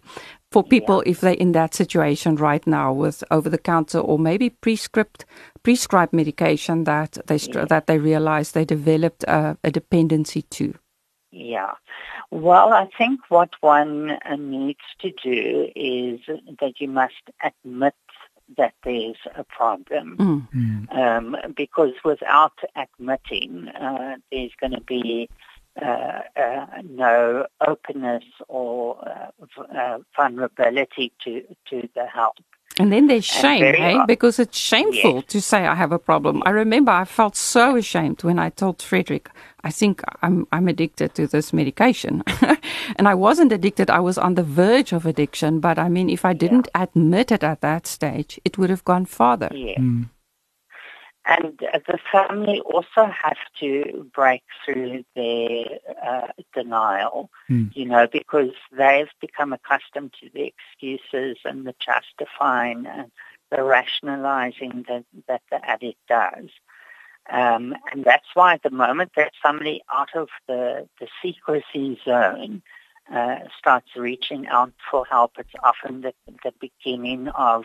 for 0.53 0.63
people 0.63 1.01
yeah. 1.03 1.11
if 1.11 1.21
they're 1.21 1.33
in 1.33 1.51
that 1.53 1.73
situation 1.73 2.35
right 2.35 2.65
now 2.67 2.93
with 2.93 3.23
over 3.31 3.49
the 3.49 3.57
counter 3.57 3.99
or 3.99 4.19
maybe 4.19 4.49
prescribed 4.49 5.25
prescribed 5.63 6.13
medication 6.13 6.83
that 6.83 7.17
they 7.27 7.37
yeah. 7.37 7.65
that 7.65 7.87
they 7.87 7.97
realize 7.97 8.51
they 8.51 8.65
developed 8.65 9.23
a, 9.23 9.57
a, 9.63 9.71
dependency 9.71 10.43
to 10.43 10.75
yeah 11.31 11.73
well 12.29 12.71
i 12.71 12.87
think 12.97 13.19
what 13.29 13.49
one 13.61 14.11
uh, 14.11 14.35
needs 14.35 14.85
to 14.99 15.11
do 15.23 15.69
is 15.75 16.19
that 16.59 16.79
you 16.79 16.87
must 16.87 17.23
admit 17.43 17.95
that 18.57 18.73
there's 18.83 19.17
a 19.35 19.43
problem 19.43 20.17
mm. 20.17 20.47
mm. 20.53 20.97
um, 20.97 21.35
because 21.55 21.93
without 22.05 22.57
admitting 22.75 23.67
uh, 23.69 24.15
there's 24.31 24.51
going 24.59 24.73
to 24.73 24.81
be 24.81 25.27
uh, 25.81 26.21
uh, 26.35 26.65
no 26.83 27.47
openness 27.65 28.23
or 28.47 28.97
uh, 29.75 29.97
vulnerability 30.15 31.11
to, 31.23 31.43
to 31.69 31.87
the 31.95 32.05
help. 32.05 32.35
And 32.79 32.91
then 32.91 33.07
there's 33.07 33.25
shame, 33.25 33.63
hey? 33.75 33.99
Because 34.07 34.39
it's 34.39 34.57
shameful 34.57 35.15
yes. 35.15 35.25
to 35.27 35.41
say 35.41 35.67
I 35.67 35.75
have 35.75 35.91
a 35.91 35.99
problem. 35.99 36.41
I 36.45 36.49
remember 36.49 36.91
I 36.91 37.05
felt 37.05 37.35
so 37.35 37.75
ashamed 37.75 38.23
when 38.23 38.39
I 38.39 38.49
told 38.49 38.81
Frederik, 38.81 39.29
I 39.63 39.69
think 39.69 40.01
I'm 40.23 40.47
I'm 40.51 40.67
addicted 40.67 41.13
to 41.15 41.27
this 41.27 41.53
medication. 41.53 42.23
and 42.95 43.07
I 43.07 43.13
wasn't 43.13 43.51
addicted, 43.51 43.91
I 43.91 43.99
was 43.99 44.17
on 44.17 44.33
the 44.33 44.43
verge 44.43 44.91
of 44.91 45.05
addiction, 45.05 45.59
but 45.59 45.77
I 45.77 45.87
mean 45.87 46.09
if 46.09 46.25
I 46.25 46.33
didn't 46.33 46.67
yeah. 46.73 46.83
admit 46.83 47.31
it 47.31 47.43
at 47.43 47.61
that 47.61 47.85
stage, 47.85 48.39
it 48.43 48.57
would 48.57 48.71
have 48.71 48.83
gone 48.85 49.05
farther. 49.05 49.49
Yeah. 49.53 49.79
Mm. 49.79 50.09
And 51.25 51.57
the 51.57 51.99
family 52.11 52.59
also 52.61 53.05
have 53.05 53.37
to 53.61 54.09
break 54.13 54.43
through 54.65 55.05
their 55.15 55.65
uh, 56.05 56.27
denial, 56.53 57.29
mm. 57.49 57.73
you 57.73 57.85
know, 57.85 58.07
because 58.11 58.51
they've 58.77 59.07
become 59.21 59.53
accustomed 59.53 60.13
to 60.19 60.29
the 60.33 60.51
excuses 60.51 61.37
and 61.45 61.65
the 61.65 61.75
justifying 61.79 62.85
and 62.87 63.09
the 63.51 63.63
rationalizing 63.63 64.85
that, 64.89 65.05
that 65.27 65.41
the 65.49 65.63
addict 65.65 65.99
does. 66.09 66.49
Um, 67.31 67.73
and 67.91 68.03
that's 68.03 68.27
why 68.33 68.55
at 68.55 68.63
the 68.63 68.69
moment 68.69 69.13
that 69.15 69.31
somebody 69.41 69.81
out 69.93 70.13
of 70.15 70.27
the, 70.47 70.89
the 70.99 71.07
secrecy 71.21 71.97
zone 72.03 72.61
uh, 73.13 73.39
starts 73.57 73.95
reaching 73.95 74.47
out 74.47 74.73
for 74.91 75.05
help, 75.05 75.33
it's 75.37 75.49
often 75.63 76.01
the, 76.01 76.13
the 76.43 76.53
beginning 76.59 77.29
of 77.29 77.63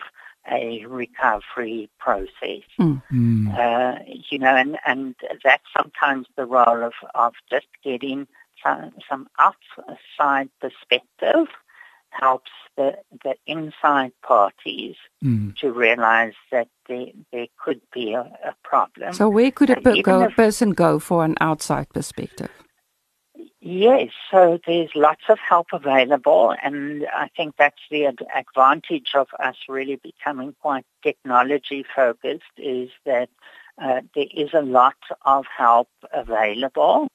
a 0.51 0.85
recovery 0.85 1.89
process. 1.99 2.63
Mm. 2.79 3.57
Uh, 3.57 3.99
you 4.29 4.39
know, 4.39 4.55
and, 4.55 4.77
and 4.85 5.15
that's 5.43 5.63
sometimes 5.75 6.27
the 6.35 6.45
role 6.45 6.83
of, 6.83 6.93
of 7.15 7.33
just 7.49 7.67
getting 7.83 8.27
some, 8.63 8.91
some 9.09 9.27
outside 9.39 10.49
perspective 10.59 11.47
helps 12.11 12.51
the, 12.75 12.97
the 13.23 13.35
inside 13.45 14.11
parties 14.23 14.95
mm. 15.23 15.55
to 15.57 15.71
realize 15.71 16.33
that 16.51 16.67
there, 16.87 17.07
there 17.31 17.47
could 17.63 17.81
be 17.93 18.13
a, 18.13 18.21
a 18.21 18.55
problem. 18.63 19.13
So 19.13 19.29
where 19.29 19.51
could 19.51 19.69
a 19.69 19.79
per- 19.81 20.01
go, 20.01 20.23
if, 20.23 20.35
person 20.35 20.71
go 20.71 20.99
for 20.99 21.23
an 21.23 21.35
outside 21.39 21.89
perspective? 21.89 22.49
Yes, 23.61 24.11
so 24.31 24.57
there's 24.65 24.91
lots 24.95 25.23
of 25.27 25.37
help 25.37 25.67
available, 25.73 26.55
and 26.63 27.05
I 27.13 27.27
think 27.35 27.55
that's 27.57 27.81
the 27.91 28.05
advantage 28.33 29.11
of 29.15 29.27
us 29.37 29.57
really 29.67 29.97
becoming 29.97 30.55
quite 30.61 30.85
technology 31.03 31.83
focused 31.93 32.55
is 32.57 32.89
that 33.05 33.29
uh, 33.81 34.01
there 34.15 34.27
is 34.33 34.51
a 34.53 34.61
lot 34.61 34.95
of 35.25 35.45
help 35.57 35.89
available. 36.13 37.09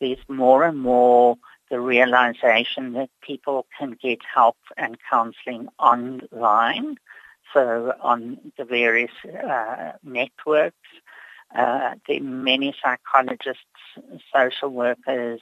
There's 0.00 0.24
more 0.26 0.64
and 0.64 0.78
more 0.78 1.36
the 1.70 1.80
realization 1.80 2.94
that 2.94 3.10
people 3.20 3.66
can 3.78 3.94
get 4.02 4.20
help 4.34 4.56
and 4.78 4.96
counseling 5.10 5.68
online, 5.78 6.96
so 7.52 7.92
on 8.00 8.52
the 8.56 8.64
various 8.64 9.12
uh, 9.26 9.92
networks. 10.02 10.76
Uh, 11.54 11.96
there 12.08 12.18
are 12.18 12.20
many 12.20 12.74
psychologists, 12.82 13.64
social 14.32 14.70
workers, 14.70 15.40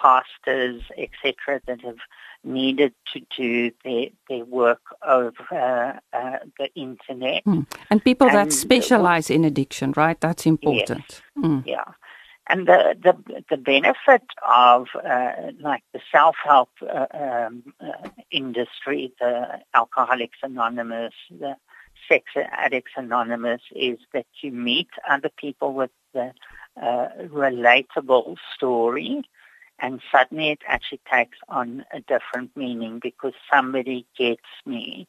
pastors, 0.00 0.82
etc., 0.96 1.60
that 1.66 1.80
have 1.82 1.98
needed 2.44 2.94
to 3.12 3.20
do 3.36 3.70
their, 3.84 4.06
their 4.28 4.44
work 4.44 4.82
over 5.06 6.00
uh, 6.12 6.38
the 6.58 6.72
internet. 6.74 7.44
Mm. 7.44 7.66
And 7.90 8.02
people 8.02 8.28
and 8.28 8.36
that 8.36 8.52
specialize 8.52 9.30
in 9.30 9.44
addiction, 9.44 9.92
right? 9.96 10.20
That's 10.20 10.46
important. 10.46 11.04
Yes. 11.08 11.44
Mm. 11.44 11.66
Yeah. 11.66 11.84
And 12.48 12.68
the, 12.68 12.96
the, 13.02 13.42
the 13.50 13.56
benefit 13.56 14.22
of 14.48 14.86
uh, 14.94 15.32
like 15.60 15.82
the 15.92 16.00
self-help 16.12 16.70
uh, 16.82 17.06
um, 17.12 17.64
uh, 17.80 18.08
industry, 18.30 19.12
the 19.18 19.60
Alcoholics 19.74 20.38
Anonymous, 20.44 21.14
the 21.28 21.56
Sex 22.08 22.24
Addicts 22.36 22.92
Anonymous, 22.96 23.62
is 23.74 23.98
that 24.12 24.26
you 24.42 24.52
meet 24.52 24.88
other 25.08 25.30
people 25.36 25.74
with 25.74 25.90
the 26.14 26.32
uh, 26.80 27.08
relatable 27.24 28.36
story 28.54 29.24
and 29.78 30.00
suddenly 30.10 30.50
it 30.50 30.60
actually 30.66 31.00
takes 31.10 31.38
on 31.48 31.84
a 31.92 32.00
different 32.00 32.56
meaning 32.56 32.98
because 32.98 33.34
somebody 33.52 34.06
gets 34.16 34.42
me. 34.64 35.06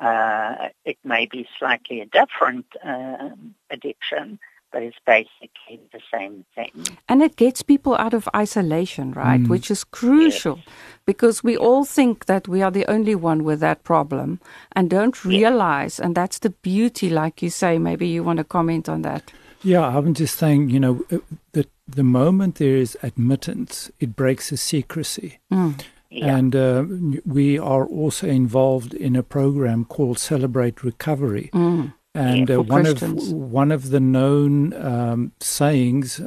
Uh, 0.00 0.68
it 0.84 0.98
may 1.04 1.26
be 1.26 1.46
slightly 1.58 2.00
a 2.00 2.06
different 2.06 2.66
uh, 2.84 3.30
addiction, 3.70 4.38
but 4.72 4.82
it's 4.82 4.96
basically 5.06 5.80
the 5.92 6.00
same 6.12 6.44
thing. 6.56 6.72
And 7.08 7.22
it 7.22 7.36
gets 7.36 7.62
people 7.62 7.94
out 7.96 8.12
of 8.12 8.28
isolation, 8.34 9.12
right? 9.12 9.40
Mm. 9.40 9.48
Which 9.48 9.70
is 9.70 9.84
crucial 9.84 10.56
yes. 10.56 10.74
because 11.06 11.44
we 11.44 11.56
all 11.56 11.84
think 11.84 12.26
that 12.26 12.48
we 12.48 12.60
are 12.60 12.72
the 12.72 12.84
only 12.86 13.14
one 13.14 13.44
with 13.44 13.60
that 13.60 13.84
problem 13.84 14.40
and 14.72 14.90
don't 14.90 15.24
realize, 15.24 15.98
yes. 15.98 16.04
and 16.04 16.16
that's 16.16 16.40
the 16.40 16.50
beauty, 16.50 17.08
like 17.08 17.40
you 17.40 17.50
say. 17.50 17.78
Maybe 17.78 18.08
you 18.08 18.24
want 18.24 18.38
to 18.38 18.44
comment 18.44 18.88
on 18.88 19.02
that. 19.02 19.32
Yeah, 19.62 19.86
I'm 19.86 20.12
just 20.12 20.36
saying, 20.38 20.70
you 20.70 20.80
know, 20.80 21.04
uh, 21.10 21.18
that 21.52 21.70
the 21.86 22.04
moment 22.04 22.56
there 22.56 22.76
is 22.76 22.96
admittance, 23.02 23.90
it 24.00 24.16
breaks 24.16 24.50
the 24.50 24.56
secrecy. 24.56 25.38
Mm. 25.52 25.80
Yeah. 26.10 26.36
And 26.36 26.54
uh, 26.54 26.84
we 27.26 27.58
are 27.58 27.86
also 27.86 28.28
involved 28.28 28.94
in 28.94 29.16
a 29.16 29.22
program 29.22 29.84
called 29.84 30.18
Celebrate 30.18 30.84
Recovery. 30.84 31.50
Mm. 31.52 31.92
And 32.14 32.48
yeah, 32.48 32.56
uh, 32.56 32.62
one 32.62 32.86
of 32.86 33.02
one 33.32 33.72
of 33.72 33.90
the 33.90 33.98
known 33.98 34.72
um, 34.74 35.32
sayings, 35.40 36.20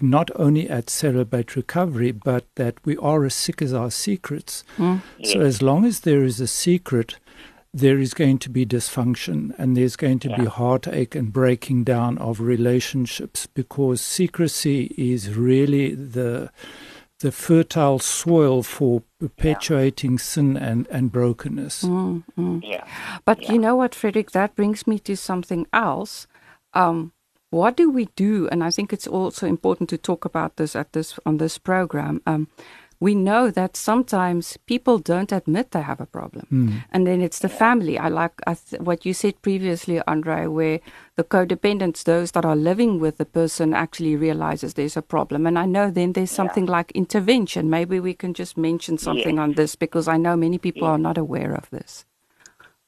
not 0.00 0.30
only 0.36 0.70
at 0.70 0.88
Celebrate 0.88 1.54
Recovery, 1.54 2.10
but 2.12 2.46
that 2.54 2.76
we 2.86 2.96
are 2.96 3.22
as 3.26 3.34
sick 3.34 3.60
as 3.60 3.74
our 3.74 3.90
secrets. 3.90 4.64
Mm. 4.78 5.02
Yeah. 5.18 5.32
So 5.34 5.40
as 5.42 5.60
long 5.60 5.84
as 5.84 6.00
there 6.00 6.24
is 6.24 6.40
a 6.40 6.46
secret, 6.46 7.16
there 7.76 7.98
is 7.98 8.14
going 8.14 8.38
to 8.38 8.48
be 8.48 8.64
dysfunction 8.64 9.54
and 9.58 9.76
there's 9.76 9.96
going 9.96 10.18
to 10.18 10.30
yeah. 10.30 10.38
be 10.38 10.44
heartache 10.46 11.14
and 11.14 11.30
breaking 11.30 11.84
down 11.84 12.16
of 12.16 12.40
relationships 12.40 13.46
because 13.46 14.00
secrecy 14.00 14.94
is 14.96 15.36
really 15.36 15.94
the 15.94 16.50
the 17.20 17.32
fertile 17.32 17.98
soil 17.98 18.62
for 18.62 19.02
perpetuating 19.18 20.12
yeah. 20.12 20.18
sin 20.18 20.56
and, 20.56 20.86
and 20.88 21.10
brokenness. 21.10 21.82
Mm, 21.82 22.22
mm. 22.38 22.60
Yeah. 22.62 22.86
But 23.24 23.42
yeah. 23.42 23.52
you 23.52 23.58
know 23.58 23.74
what, 23.74 23.94
Frederik, 23.94 24.32
that 24.32 24.54
brings 24.54 24.86
me 24.86 24.98
to 25.00 25.16
something 25.16 25.66
else. 25.72 26.26
Um, 26.74 27.12
what 27.48 27.74
do 27.74 27.90
we 27.90 28.06
do? 28.16 28.48
And 28.48 28.62
I 28.62 28.70
think 28.70 28.92
it's 28.92 29.06
also 29.06 29.46
important 29.46 29.88
to 29.90 29.98
talk 29.98 30.26
about 30.26 30.56
this 30.56 30.76
at 30.76 30.92
this 30.92 31.18
on 31.24 31.38
this 31.38 31.56
program. 31.56 32.20
Um, 32.26 32.48
we 32.98 33.14
know 33.14 33.50
that 33.50 33.76
sometimes 33.76 34.56
people 34.66 34.98
don't 34.98 35.32
admit 35.32 35.70
they 35.70 35.82
have 35.82 36.00
a 36.00 36.06
problem. 36.06 36.46
Mm. 36.50 36.84
And 36.90 37.06
then 37.06 37.20
it's 37.20 37.40
the 37.40 37.48
family. 37.48 37.98
I 37.98 38.08
like 38.08 38.40
I 38.46 38.54
th- 38.54 38.80
what 38.80 39.04
you 39.04 39.12
said 39.12 39.40
previously, 39.42 40.00
Andre, 40.06 40.46
where 40.46 40.80
the 41.16 41.24
codependents, 41.24 42.04
those 42.04 42.32
that 42.32 42.44
are 42.44 42.56
living 42.56 42.98
with 42.98 43.18
the 43.18 43.24
person, 43.24 43.74
actually 43.74 44.16
realizes 44.16 44.74
there's 44.74 44.96
a 44.96 45.02
problem. 45.02 45.46
And 45.46 45.58
I 45.58 45.66
know 45.66 45.90
then 45.90 46.12
there's 46.12 46.30
something 46.30 46.66
yeah. 46.66 46.72
like 46.72 46.90
intervention. 46.92 47.68
Maybe 47.70 48.00
we 48.00 48.14
can 48.14 48.34
just 48.34 48.56
mention 48.56 48.98
something 48.98 49.38
on 49.38 49.52
this 49.52 49.76
because 49.76 50.08
I 50.08 50.16
know 50.16 50.36
many 50.36 50.58
people 50.58 50.86
are 50.86 50.98
not 50.98 51.18
aware 51.18 51.54
of 51.54 51.68
this. 51.70 52.04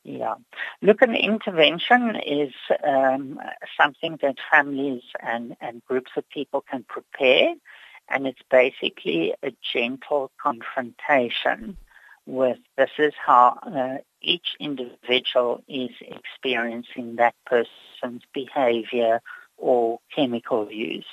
Yeah. 0.05 0.37
Look, 0.81 1.03
an 1.03 1.15
intervention 1.15 2.17
is 2.17 2.55
um, 2.83 3.39
something 3.77 4.19
that 4.23 4.37
families 4.51 5.03
and, 5.21 5.55
and 5.61 5.85
groups 5.85 6.13
of 6.17 6.27
people 6.31 6.63
can 6.63 6.85
prepare 6.89 7.55
and 8.11 8.27
it's 8.27 8.43
basically 8.51 9.35
a 9.43 9.53
gentle 9.73 10.31
confrontation 10.43 11.77
with 12.27 12.59
this 12.77 12.91
is 12.99 13.15
how 13.25 13.59
uh, 13.63 14.03
each 14.21 14.49
individual 14.61 15.65
is 15.67 15.91
experiencing 16.01 17.17
that 17.17 17.35
person's 17.47 18.23
behavior 18.35 19.23
or 19.57 19.99
chemical 20.15 20.71
use. 20.71 21.07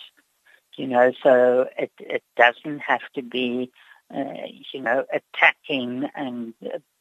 You 0.76 0.88
know, 0.88 1.14
so 1.24 1.70
it, 1.78 1.92
it 2.00 2.22
doesn't 2.36 2.80
have 2.80 3.00
to 3.16 3.22
be, 3.22 3.72
uh, 4.14 4.24
you 4.74 4.82
know, 4.82 5.06
attacking 5.14 6.10
and 6.14 6.54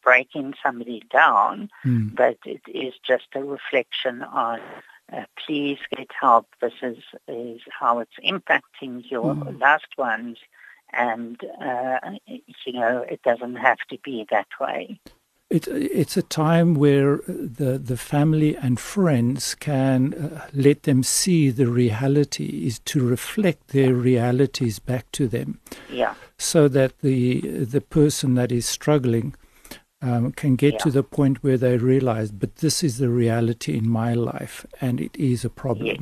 breaking 0.04 0.54
somebody 0.62 1.02
down, 1.10 1.70
mm. 1.84 2.14
but 2.14 2.38
it 2.44 2.60
is 2.68 2.94
just 3.04 3.26
a 3.34 3.42
reflection 3.42 4.22
on 4.22 4.60
uh, 5.14 5.24
please 5.44 5.78
get 5.94 6.10
help. 6.20 6.46
This 6.60 6.72
is, 6.82 6.98
is 7.28 7.60
how 7.80 8.00
it's 8.00 8.18
impacting 8.24 9.08
your 9.10 9.34
mm. 9.34 9.60
loved 9.60 9.94
ones. 9.96 10.38
And, 10.92 11.40
uh, 11.60 11.98
you 12.26 12.72
know, 12.72 13.04
it 13.08 13.20
doesn't 13.22 13.56
have 13.56 13.78
to 13.90 13.98
be 14.04 14.26
that 14.30 14.48
way. 14.60 15.00
It, 15.50 15.68
it's 15.68 16.16
a 16.16 16.22
time 16.22 16.74
where 16.74 17.18
the, 17.26 17.78
the 17.78 17.96
family 17.96 18.56
and 18.56 18.80
friends 18.80 19.54
can 19.54 20.14
uh, 20.14 20.48
let 20.52 20.84
them 20.84 21.02
see 21.02 21.50
the 21.50 21.66
reality, 21.66 22.66
is 22.66 22.78
to 22.80 23.06
reflect 23.06 23.68
their 23.68 23.94
realities 23.94 24.78
back 24.78 25.10
to 25.12 25.28
them. 25.28 25.60
Yeah. 25.90 26.14
So 26.38 26.68
that 26.68 26.98
the, 27.00 27.40
the 27.40 27.80
person 27.80 28.34
that 28.34 28.50
is 28.50 28.66
struggling 28.66 29.34
um, 30.04 30.32
can 30.32 30.54
get 30.54 30.74
yeah. 30.74 30.78
to 30.80 30.90
the 30.90 31.02
point 31.02 31.42
where 31.42 31.56
they 31.56 31.78
realize, 31.78 32.30
but 32.30 32.56
this 32.56 32.84
is 32.84 32.98
the 32.98 33.08
reality 33.08 33.76
in 33.76 33.88
my 33.88 34.12
life, 34.12 34.66
and 34.80 35.00
it 35.00 35.16
is 35.16 35.44
a 35.44 35.50
problem. 35.50 35.86
Yes. 35.86 35.98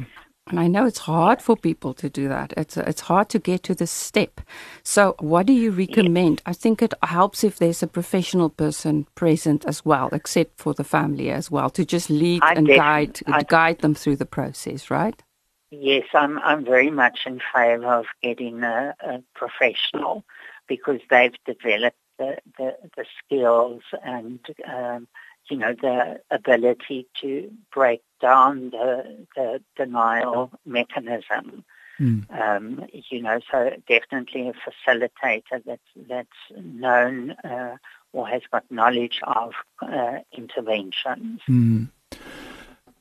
And 0.48 0.58
I 0.58 0.66
know 0.66 0.84
it's 0.86 0.98
hard 0.98 1.40
for 1.40 1.56
people 1.56 1.94
to 1.94 2.10
do 2.10 2.28
that. 2.28 2.52
It's 2.56 2.76
it's 2.76 3.02
hard 3.02 3.28
to 3.28 3.38
get 3.38 3.62
to 3.62 3.76
this 3.76 3.92
step. 3.92 4.40
So, 4.82 5.14
what 5.20 5.46
do 5.46 5.52
you 5.52 5.70
recommend? 5.70 6.42
I 6.44 6.52
think 6.52 6.82
it 6.82 6.94
helps 7.04 7.44
if 7.44 7.58
there's 7.58 7.82
a 7.82 7.86
professional 7.86 8.50
person 8.50 9.06
present 9.14 9.64
as 9.66 9.84
well, 9.84 10.08
except 10.12 10.58
for 10.58 10.74
the 10.74 10.84
family 10.84 11.30
as 11.30 11.48
well, 11.48 11.70
to 11.70 11.84
just 11.84 12.10
lead 12.10 12.42
I 12.42 12.54
and 12.54 12.66
guide 12.66 13.20
I, 13.28 13.44
guide 13.44 13.78
them 13.78 13.94
through 13.94 14.16
the 14.16 14.26
process, 14.26 14.90
right? 14.90 15.22
Yes, 15.70 16.06
I'm 16.12 16.40
I'm 16.40 16.64
very 16.64 16.90
much 16.90 17.20
in 17.24 17.40
favour 17.54 17.94
of 18.00 18.06
getting 18.20 18.64
a, 18.64 18.96
a 19.00 19.22
professional 19.36 20.24
because 20.66 21.00
they've 21.08 21.36
developed 21.46 21.96
the, 22.18 22.38
the, 22.59 22.77
the 22.96 23.05
skills 23.25 23.83
and 24.05 24.40
um, 24.66 25.09
you 25.51 25.57
know 25.57 25.75
the 25.75 26.20
ability 26.31 27.07
to 27.20 27.51
break 27.72 28.03
down 28.20 28.70
the, 28.70 29.27
the 29.37 29.62
denial 29.77 30.51
mechanism. 30.64 31.64
Mm. 32.01 32.25
Um, 32.40 32.87
you 33.11 33.22
know, 33.22 33.40
so 33.51 33.70
definitely 33.87 34.48
a 34.48 34.55
facilitator 34.55 35.62
that's 35.64 35.83
that's 36.09 36.29
known 36.57 37.33
uh, 37.44 37.77
or 38.12 38.27
has 38.29 38.42
got 38.51 38.64
knowledge 38.70 39.20
of 39.25 39.53
uh, 39.83 40.18
interventions. 40.33 41.40
Mm. 41.48 41.88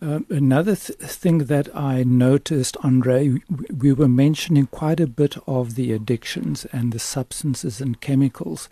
Um, 0.03 0.25
another 0.29 0.75
th- 0.75 0.97
thing 0.97 1.39
that 1.39 1.73
I 1.75 2.01
noticed, 2.03 2.75
Andre, 2.83 3.37
we 3.71 3.93
were 3.93 4.07
mentioning 4.07 4.65
quite 4.65 4.99
a 4.99 5.05
bit 5.05 5.37
of 5.45 5.75
the 5.75 5.93
addictions 5.93 6.65
and 6.65 6.91
the 6.91 6.97
substances 6.97 7.79
and 7.79 8.01
chemicals, 8.01 8.67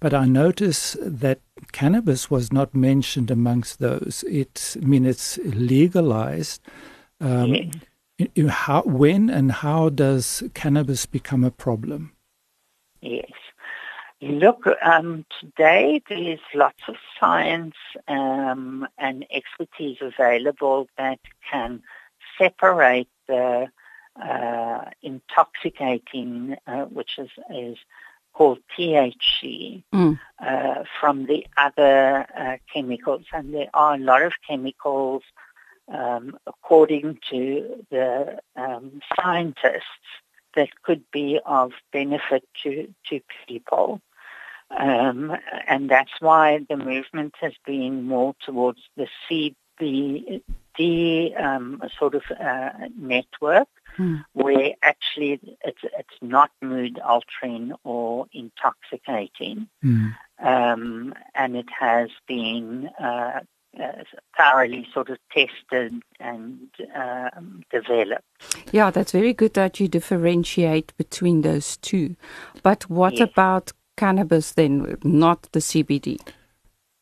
but 0.00 0.12
I 0.12 0.26
noticed 0.26 0.96
that 1.00 1.40
cannabis 1.70 2.28
was 2.28 2.52
not 2.52 2.74
mentioned 2.74 3.30
amongst 3.30 3.78
those. 3.78 4.24
It's, 4.28 4.76
I 4.76 4.80
mean, 4.80 5.06
it's 5.06 5.38
legalized. 5.44 6.60
Um, 7.20 7.54
yes. 8.18 8.48
how, 8.48 8.82
when 8.82 9.30
and 9.30 9.52
how 9.52 9.90
does 9.90 10.42
cannabis 10.54 11.06
become 11.06 11.44
a 11.44 11.52
problem? 11.52 12.12
Yes. 13.00 13.30
Look, 14.24 14.66
um, 14.82 15.26
today 15.38 16.02
there's 16.08 16.40
lots 16.54 16.80
of 16.88 16.96
science 17.20 17.74
um, 18.08 18.88
and 18.96 19.26
expertise 19.30 19.98
available 20.00 20.88
that 20.96 21.18
can 21.50 21.82
separate 22.38 23.08
the 23.28 23.68
uh, 24.20 24.84
intoxicating, 25.02 26.56
uh, 26.66 26.84
which 26.84 27.18
is, 27.18 27.28
is 27.54 27.76
called 28.32 28.60
THC, 28.78 29.82
mm. 29.92 30.18
uh, 30.38 30.84
from 31.00 31.26
the 31.26 31.46
other 31.58 32.26
uh, 32.34 32.56
chemicals. 32.72 33.26
And 33.30 33.52
there 33.52 33.68
are 33.74 33.96
a 33.96 33.98
lot 33.98 34.22
of 34.22 34.32
chemicals, 34.48 35.22
um, 35.92 36.38
according 36.46 37.18
to 37.30 37.84
the 37.90 38.38
um, 38.56 39.02
scientists, 39.20 39.84
that 40.56 40.70
could 40.82 41.02
be 41.10 41.40
of 41.44 41.72
benefit 41.92 42.48
to, 42.62 42.88
to 43.10 43.20
people. 43.46 44.00
Um, 44.76 45.36
and 45.66 45.88
that's 45.88 46.12
why 46.20 46.60
the 46.68 46.76
movement 46.76 47.34
has 47.40 47.52
been 47.64 48.04
more 48.04 48.34
towards 48.44 48.80
the 48.96 49.06
CBD 49.30 50.42
um, 51.40 51.82
sort 51.98 52.14
of 52.14 52.22
uh, 52.30 52.70
network, 52.96 53.68
mm. 53.96 54.24
where 54.32 54.72
actually 54.82 55.40
it's 55.64 55.82
it's 55.82 56.18
not 56.20 56.50
mood 56.60 56.98
altering 56.98 57.72
or 57.84 58.26
intoxicating, 58.32 59.68
mm. 59.84 60.14
um, 60.42 61.14
and 61.34 61.56
it 61.56 61.68
has 61.78 62.08
been 62.26 62.88
uh, 62.98 63.40
uh, 63.80 64.04
thoroughly 64.36 64.86
sort 64.92 65.10
of 65.10 65.18
tested 65.32 66.02
and 66.20 66.68
um, 66.94 67.62
developed. 67.70 68.24
Yeah, 68.72 68.90
that's 68.90 69.12
very 69.12 69.32
good 69.32 69.54
that 69.54 69.80
you 69.80 69.88
differentiate 69.88 70.96
between 70.96 71.42
those 71.42 71.76
two. 71.78 72.16
But 72.62 72.88
what 72.88 73.14
Yes. 73.14 73.28
about 73.30 73.72
cannabis 73.96 74.52
then, 74.52 74.98
not 75.02 75.42
the 75.52 75.60
CBD? 75.60 76.18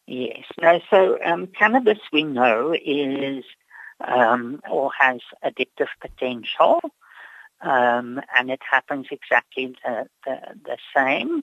Yes. 0.07 0.44
No, 0.61 0.81
so 0.90 1.18
um, 1.24 1.46
cannabis 1.46 1.98
we 2.12 2.24
know 2.24 2.74
is 2.85 3.44
um, 4.00 4.61
or 4.70 4.90
has 4.98 5.20
addictive 5.44 5.88
potential, 6.00 6.81
um, 7.61 8.20
and 8.37 8.50
it 8.50 8.61
happens 8.68 9.07
exactly 9.11 9.74
the, 9.85 10.09
the, 10.26 10.38
the 10.64 10.78
same. 10.94 11.42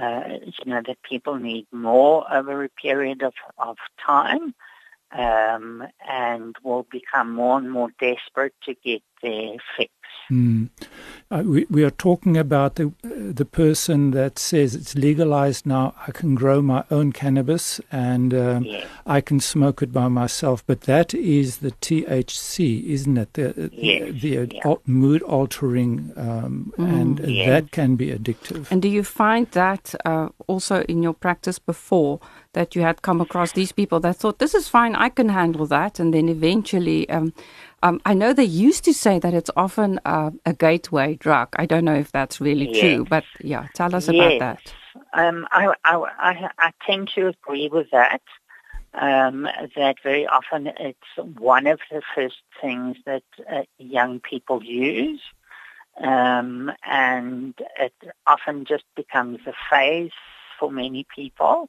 Uh, 0.00 0.38
you 0.44 0.70
know 0.70 0.82
that 0.86 1.02
people 1.02 1.36
need 1.36 1.66
more 1.72 2.24
over 2.32 2.62
a 2.62 2.68
period 2.68 3.22
of, 3.22 3.34
of 3.58 3.76
time, 4.04 4.54
um, 5.12 5.86
and 6.08 6.56
will 6.62 6.86
become 6.90 7.34
more 7.34 7.58
and 7.58 7.70
more 7.70 7.90
desperate 7.98 8.54
to 8.62 8.74
get 8.74 9.02
their 9.22 9.56
fix. 9.76 9.92
Mm. 10.30 10.68
Uh, 11.30 11.42
we, 11.44 11.66
we 11.70 11.84
are 11.84 11.90
talking 11.90 12.36
about 12.36 12.74
the 12.74 12.92
the 13.02 13.44
person 13.46 14.10
that 14.10 14.38
says 14.38 14.74
it's 14.74 14.94
legalized 14.94 15.64
now. 15.66 15.94
I 16.06 16.10
can 16.12 16.34
grow 16.34 16.60
my 16.60 16.84
own 16.90 17.12
cannabis 17.12 17.80
and 17.90 18.34
um, 18.34 18.64
Yes. 18.64 18.86
I 19.06 19.20
can 19.22 19.40
smoke 19.40 19.82
it 19.82 19.90
by 19.92 20.08
myself. 20.08 20.62
But 20.66 20.82
that 20.82 21.14
is 21.14 21.58
the 21.58 21.70
THC, 21.70 22.84
isn't 22.84 23.16
it? 23.16 23.34
The, 23.34 23.70
Yes, 23.72 24.12
the, 24.20 24.36
the 24.36 24.54
yeah. 24.54 24.60
al- 24.66 24.82
mood 24.86 25.22
altering, 25.22 26.12
um, 26.16 26.72
and 26.76 27.20
yes. 27.20 27.46
that 27.48 27.70
can 27.70 27.96
be 27.96 28.08
addictive. 28.08 28.70
And 28.70 28.82
do 28.82 28.88
you 28.88 29.02
find 29.04 29.46
that 29.52 29.94
uh, 30.04 30.28
also 30.46 30.82
in 30.82 31.02
your 31.02 31.14
practice 31.14 31.58
before 31.58 32.20
that 32.52 32.74
you 32.74 32.82
had 32.82 33.02
come 33.02 33.20
across 33.20 33.52
these 33.52 33.72
people 33.72 34.00
that 34.00 34.16
thought, 34.16 34.38
this 34.38 34.54
is 34.54 34.68
fine, 34.68 34.94
I 34.94 35.08
can 35.08 35.28
handle 35.30 35.66
that? 35.66 36.00
And 36.00 36.12
then 36.12 36.28
eventually, 36.28 37.08
um, 37.10 37.32
um, 37.82 38.00
I 38.04 38.14
know 38.14 38.32
they 38.32 38.44
used 38.44 38.84
to 38.84 38.92
say 38.92 39.18
that 39.20 39.34
it's 39.34 39.50
often 39.56 39.97
uh, 40.04 40.30
a 40.46 40.52
gateway 40.52 41.14
drug. 41.14 41.48
I 41.56 41.66
don't 41.66 41.84
know 41.84 41.94
if 41.94 42.12
that's 42.12 42.40
really 42.40 42.66
Yes. 42.66 42.80
true, 42.80 43.04
but 43.04 43.24
yeah, 43.40 43.66
tell 43.74 43.94
us 43.94 44.08
about 44.08 44.38
that. 44.38 44.74
Um, 45.12 45.46
I, 45.50 45.74
I, 45.84 45.96
I, 45.96 46.50
I 46.58 46.72
tend 46.86 47.10
to 47.14 47.28
agree 47.28 47.68
with 47.68 47.90
that. 47.90 48.22
Um, 48.94 49.46
that 49.76 49.96
very 50.02 50.26
often 50.26 50.66
it's 50.66 51.38
one 51.38 51.66
of 51.66 51.78
the 51.90 52.02
first 52.14 52.42
things 52.60 52.96
that 53.04 53.22
uh, 53.48 53.62
young 53.78 54.18
people 54.18 54.64
use, 54.64 55.20
um, 56.02 56.72
and 56.84 57.54
it 57.78 57.92
often 58.26 58.64
just 58.64 58.84
becomes 58.96 59.40
a 59.46 59.52
phase 59.70 60.10
for 60.58 60.72
many 60.72 61.06
people. 61.14 61.68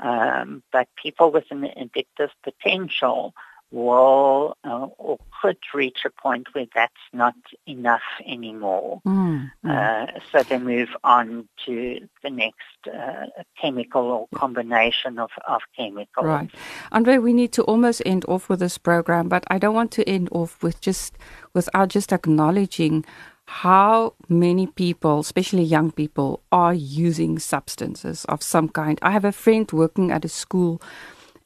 Um, 0.00 0.62
but 0.72 0.88
people 1.02 1.30
with 1.30 1.46
an 1.50 1.62
addictive 1.62 2.30
potential 2.42 3.32
will 3.70 4.56
uh, 4.64 4.86
or 4.98 5.18
could 5.42 5.58
reach 5.74 5.98
a 6.04 6.10
point 6.10 6.46
where 6.52 6.66
that's 6.74 6.94
not 7.12 7.34
enough 7.66 8.02
anymore. 8.24 9.00
Mm, 9.06 9.50
mm. 9.64 9.70
Uh, 9.70 10.20
so 10.32 10.42
they 10.42 10.58
move 10.58 10.88
on 11.04 11.48
to 11.66 12.08
the 12.22 12.30
next 12.30 12.78
uh, 12.86 13.26
chemical 13.60 14.02
or 14.02 14.28
combination 14.34 15.18
of, 15.18 15.30
of 15.46 15.62
chemicals. 15.76 16.26
Right. 16.26 16.50
Andre, 16.92 17.18
we 17.18 17.32
need 17.32 17.52
to 17.52 17.62
almost 17.64 18.02
end 18.06 18.24
off 18.26 18.48
with 18.48 18.60
this 18.60 18.78
program, 18.78 19.28
but 19.28 19.44
I 19.48 19.58
don't 19.58 19.74
want 19.74 19.90
to 19.92 20.08
end 20.08 20.28
off 20.32 20.62
with 20.62 20.80
just 20.80 21.18
without 21.52 21.88
just 21.88 22.12
acknowledging 22.12 23.04
how 23.46 24.14
many 24.28 24.66
people, 24.66 25.20
especially 25.20 25.62
young 25.62 25.92
people, 25.92 26.42
are 26.50 26.74
using 26.74 27.38
substances 27.38 28.24
of 28.24 28.42
some 28.42 28.68
kind. 28.68 28.98
I 29.02 29.12
have 29.12 29.24
a 29.24 29.32
friend 29.32 29.70
working 29.70 30.10
at 30.10 30.24
a 30.24 30.28
school 30.28 30.82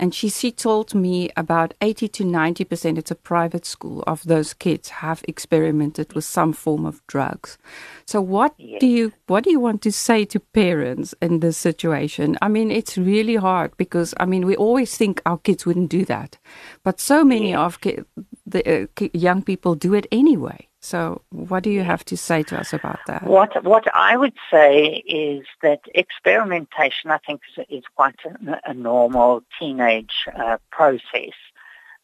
and 0.01 0.15
she, 0.15 0.29
she 0.31 0.51
told 0.51 0.95
me 0.95 1.31
about 1.37 1.75
80 1.83 2.09
to 2.09 2.25
90%, 2.25 2.99
it's 2.99 3.11
a 3.11 3.15
private 3.15 3.67
school, 3.67 4.03
of 4.07 4.25
those 4.25 4.55
kids 4.55 4.89
have 4.89 5.23
experimented 5.29 6.15
with 6.15 6.25
some 6.25 6.53
form 6.55 6.87
of 6.87 7.07
drugs. 7.07 7.59
So 8.07 8.21
what 8.21 8.55
Yes. 8.59 8.81
do 8.81 8.87
you 8.87 9.13
what 9.29 9.45
do 9.45 9.51
you 9.51 9.61
want 9.61 9.83
to 9.83 9.93
say 9.93 10.25
to 10.25 10.41
parents 10.41 11.15
in 11.21 11.41
this 11.41 11.57
situation? 11.59 12.37
I 12.43 12.49
mean, 12.49 12.71
it's 12.71 12.97
really 12.99 13.37
hard 13.37 13.71
because 13.77 14.15
I 14.19 14.25
mean, 14.27 14.47
we 14.47 14.57
always 14.57 14.97
think 14.97 15.21
our 15.27 15.39
kids 15.39 15.67
wouldn't 15.67 15.91
do 15.91 16.05
that. 16.07 16.39
But 16.83 17.01
so 17.01 17.23
many 17.25 17.55
of 17.55 17.81
ki- 17.81 18.01
the 18.47 18.63
uh, 18.83 18.87
ki- 18.97 19.11
young 19.13 19.43
people 19.43 19.75
do 19.77 19.95
it 19.95 20.07
anyway. 20.11 20.67
So 20.83 21.21
what 21.31 21.63
do 21.63 21.71
you 21.71 21.83
have 21.83 22.05
to 22.07 22.17
say 22.17 22.43
to 22.45 22.59
us 22.59 22.73
about 22.73 23.01
that? 23.07 23.23
What 23.25 23.63
what 23.65 23.85
I 23.95 24.17
would 24.17 24.33
say 24.51 25.03
is 25.07 25.47
that 25.63 25.81
experimentation, 25.95 27.11
I 27.11 27.19
think, 27.19 27.43
is, 27.57 27.65
is 27.69 27.85
quite 27.95 28.17
a, 28.25 28.71
a 28.71 28.75
normal 28.75 29.43
teenage 29.59 30.27
uh, 30.35 30.57
process. 30.71 31.35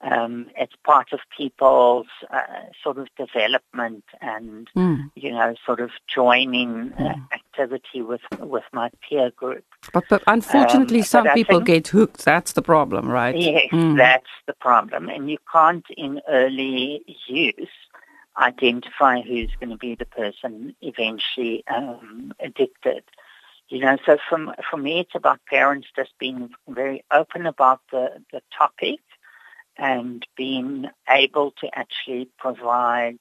Um, 0.03 0.49
it's 0.59 0.75
part 0.85 1.15
of 1.15 1.21
people's 1.35 2.07
uh, 2.31 2.43
sort 2.85 2.99
of 2.99 3.09
development 3.17 4.05
and 4.21 4.69
Mm. 4.77 5.11
you 5.15 5.31
know 5.33 5.55
sort 5.65 5.81
of 5.81 5.91
joining 6.07 6.93
uh, 6.93 7.15
activity 7.33 8.03
with 8.03 8.21
with 8.41 8.65
my 8.75 8.91
peer 9.09 9.31
group. 9.31 9.65
But, 9.95 10.05
but 10.11 10.23
unfortunately, 10.27 10.99
Um, 10.99 11.05
some 11.05 11.25
but 11.25 11.35
people 11.35 11.61
think- 11.61 11.67
get 11.67 11.89
hooked. 11.89 12.27
That's 12.27 12.53
the 12.53 12.63
problem, 12.63 13.09
right? 13.09 13.35
Yes, 13.35 13.71
Mm. 13.73 13.97
that's 13.97 14.35
the 14.47 14.53
problem. 14.53 15.09
And 15.09 15.31
you 15.31 15.39
can't, 15.51 15.87
in 15.97 16.21
early 16.29 17.03
use, 17.27 17.71
identify 18.39 19.23
who's 19.23 19.51
going 19.61 19.71
to 19.71 19.77
be 19.77 19.95
the 19.95 20.07
person 20.07 20.75
eventually 20.81 21.65
um, 21.69 22.33
addicted. 22.41 23.05
You 23.69 23.81
know, 23.81 23.97
so 24.07 24.17
from, 24.29 24.53
for 24.71 24.77
me, 24.77 25.01
it's 25.01 25.15
about 25.15 25.41
parents 25.47 25.89
just 25.97 26.13
being 26.19 26.51
very 26.69 27.05
open 27.13 27.47
about 27.47 27.81
the, 27.91 28.23
the 28.33 28.41
topic 28.57 29.01
and 29.77 30.27
being 30.37 30.87
able 31.09 31.53
to 31.61 31.69
actually 31.77 32.29
provide 32.39 33.19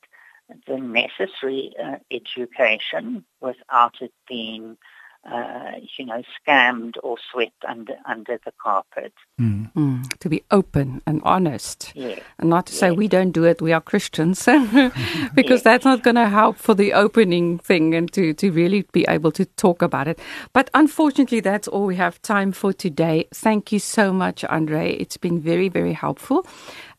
the 0.68 0.78
necessary 0.78 1.74
uh, 1.84 1.98
education 2.12 3.26
without 3.42 3.96
it 4.02 4.14
being, 4.28 4.78
uh, 5.26 5.72
you 5.98 6.06
know, 6.06 6.22
scammed 6.48 6.94
or 7.04 7.18
swept 7.32 7.66
under 7.68 7.96
under 8.06 8.40
the 8.46 8.54
carpet. 8.62 9.14
Mm. 9.42 9.72
Mm. 9.74 10.18
To 10.20 10.30
be 10.30 10.44
open 10.52 11.02
and 11.08 11.22
honest. 11.24 11.92
Yeah. 11.96 12.20
And 12.40 12.50
not 12.50 12.68
to 12.68 12.74
say 12.74 12.92
we 12.92 13.08
don't 13.08 13.32
do 13.32 13.44
it, 13.44 13.62
we 13.62 13.74
are 13.74 13.82
Christians, 13.82 14.46
because 15.34 15.60
Yes. 15.60 15.64
that's 15.64 15.86
not 15.86 16.04
going 16.04 16.16
to 16.16 16.30
help 16.30 16.58
for 16.58 16.74
the 16.76 16.94
opening 16.94 17.58
thing 17.60 17.94
and 17.96 18.12
to, 18.14 18.34
to 18.34 18.52
really 18.52 18.86
be 18.92 19.06
able 19.10 19.32
to 19.34 19.46
talk 19.46 19.82
about 19.82 20.08
it. 20.08 20.20
But 20.54 20.70
unfortunately, 20.74 21.40
that's 21.40 21.68
all 21.68 21.86
we 21.86 21.96
have 21.96 22.22
time 22.22 22.52
for 22.52 22.72
today. 22.74 23.28
Thank 23.34 23.72
you 23.72 23.80
so 23.80 24.14
much, 24.14 24.44
Andre. 24.46 24.94
It's 24.94 25.18
been 25.18 25.40
very, 25.42 25.70
very 25.70 25.94
helpful. 25.94 26.46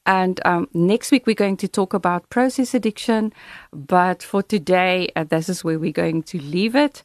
And 0.05 0.41
um, 0.45 0.69
next 0.73 1.11
week, 1.11 1.27
we're 1.27 1.35
going 1.35 1.57
to 1.59 1.69
talk 1.69 1.93
about 1.95 2.29
process 2.31 2.75
addiction. 2.75 3.33
But 3.73 4.23
for 4.23 4.43
today, 4.43 5.11
uh, 5.17 5.25
this 5.25 5.49
is 5.49 5.65
where 5.65 5.79
we're 5.79 5.93
going 5.93 6.23
to 6.25 6.39
leave 6.39 6.77
it. 6.77 7.03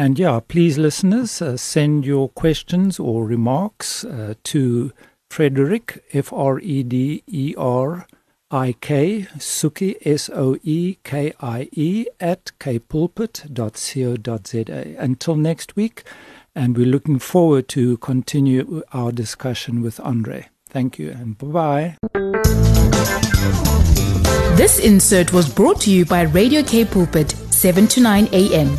And 0.00 0.18
yeah, 0.18 0.40
please, 0.40 0.78
listeners, 0.78 1.42
uh, 1.42 1.58
send 1.58 2.06
your 2.06 2.30
questions 2.30 2.98
or 2.98 3.26
remarks 3.26 4.02
uh, 4.02 4.32
to 4.44 4.92
Frederik, 5.28 6.02
F 6.14 6.32
R 6.32 6.58
E 6.58 6.82
D 6.82 7.22
E 7.26 7.54
R 7.58 8.06
I 8.50 8.74
K, 8.80 9.26
Soekie, 9.36 9.96
S 10.00 10.30
O 10.32 10.56
E 10.62 10.96
K 11.04 11.34
I 11.40 11.68
E, 11.72 12.06
at 12.18 12.52
kpulpit.co.za. 12.58 14.96
Until 14.98 15.36
next 15.36 15.76
week, 15.76 16.04
and 16.54 16.78
we're 16.78 16.86
looking 16.86 17.18
forward 17.18 17.68
to 17.68 17.98
continue 17.98 18.82
our 18.94 19.12
discussion 19.12 19.82
with 19.82 20.00
Andre. 20.00 20.48
Thank 20.70 20.98
you, 20.98 21.10
and 21.10 21.36
bye 21.36 21.46
bye. 21.46 21.96
This 24.56 24.78
insert 24.78 25.34
was 25.34 25.52
brought 25.52 25.82
to 25.82 25.90
you 25.90 26.06
by 26.06 26.22
Radio 26.22 26.62
K 26.62 26.86
Pulpit, 26.86 27.32
7 27.50 27.86
to 27.88 28.00
9 28.00 28.28
a.m. 28.32 28.78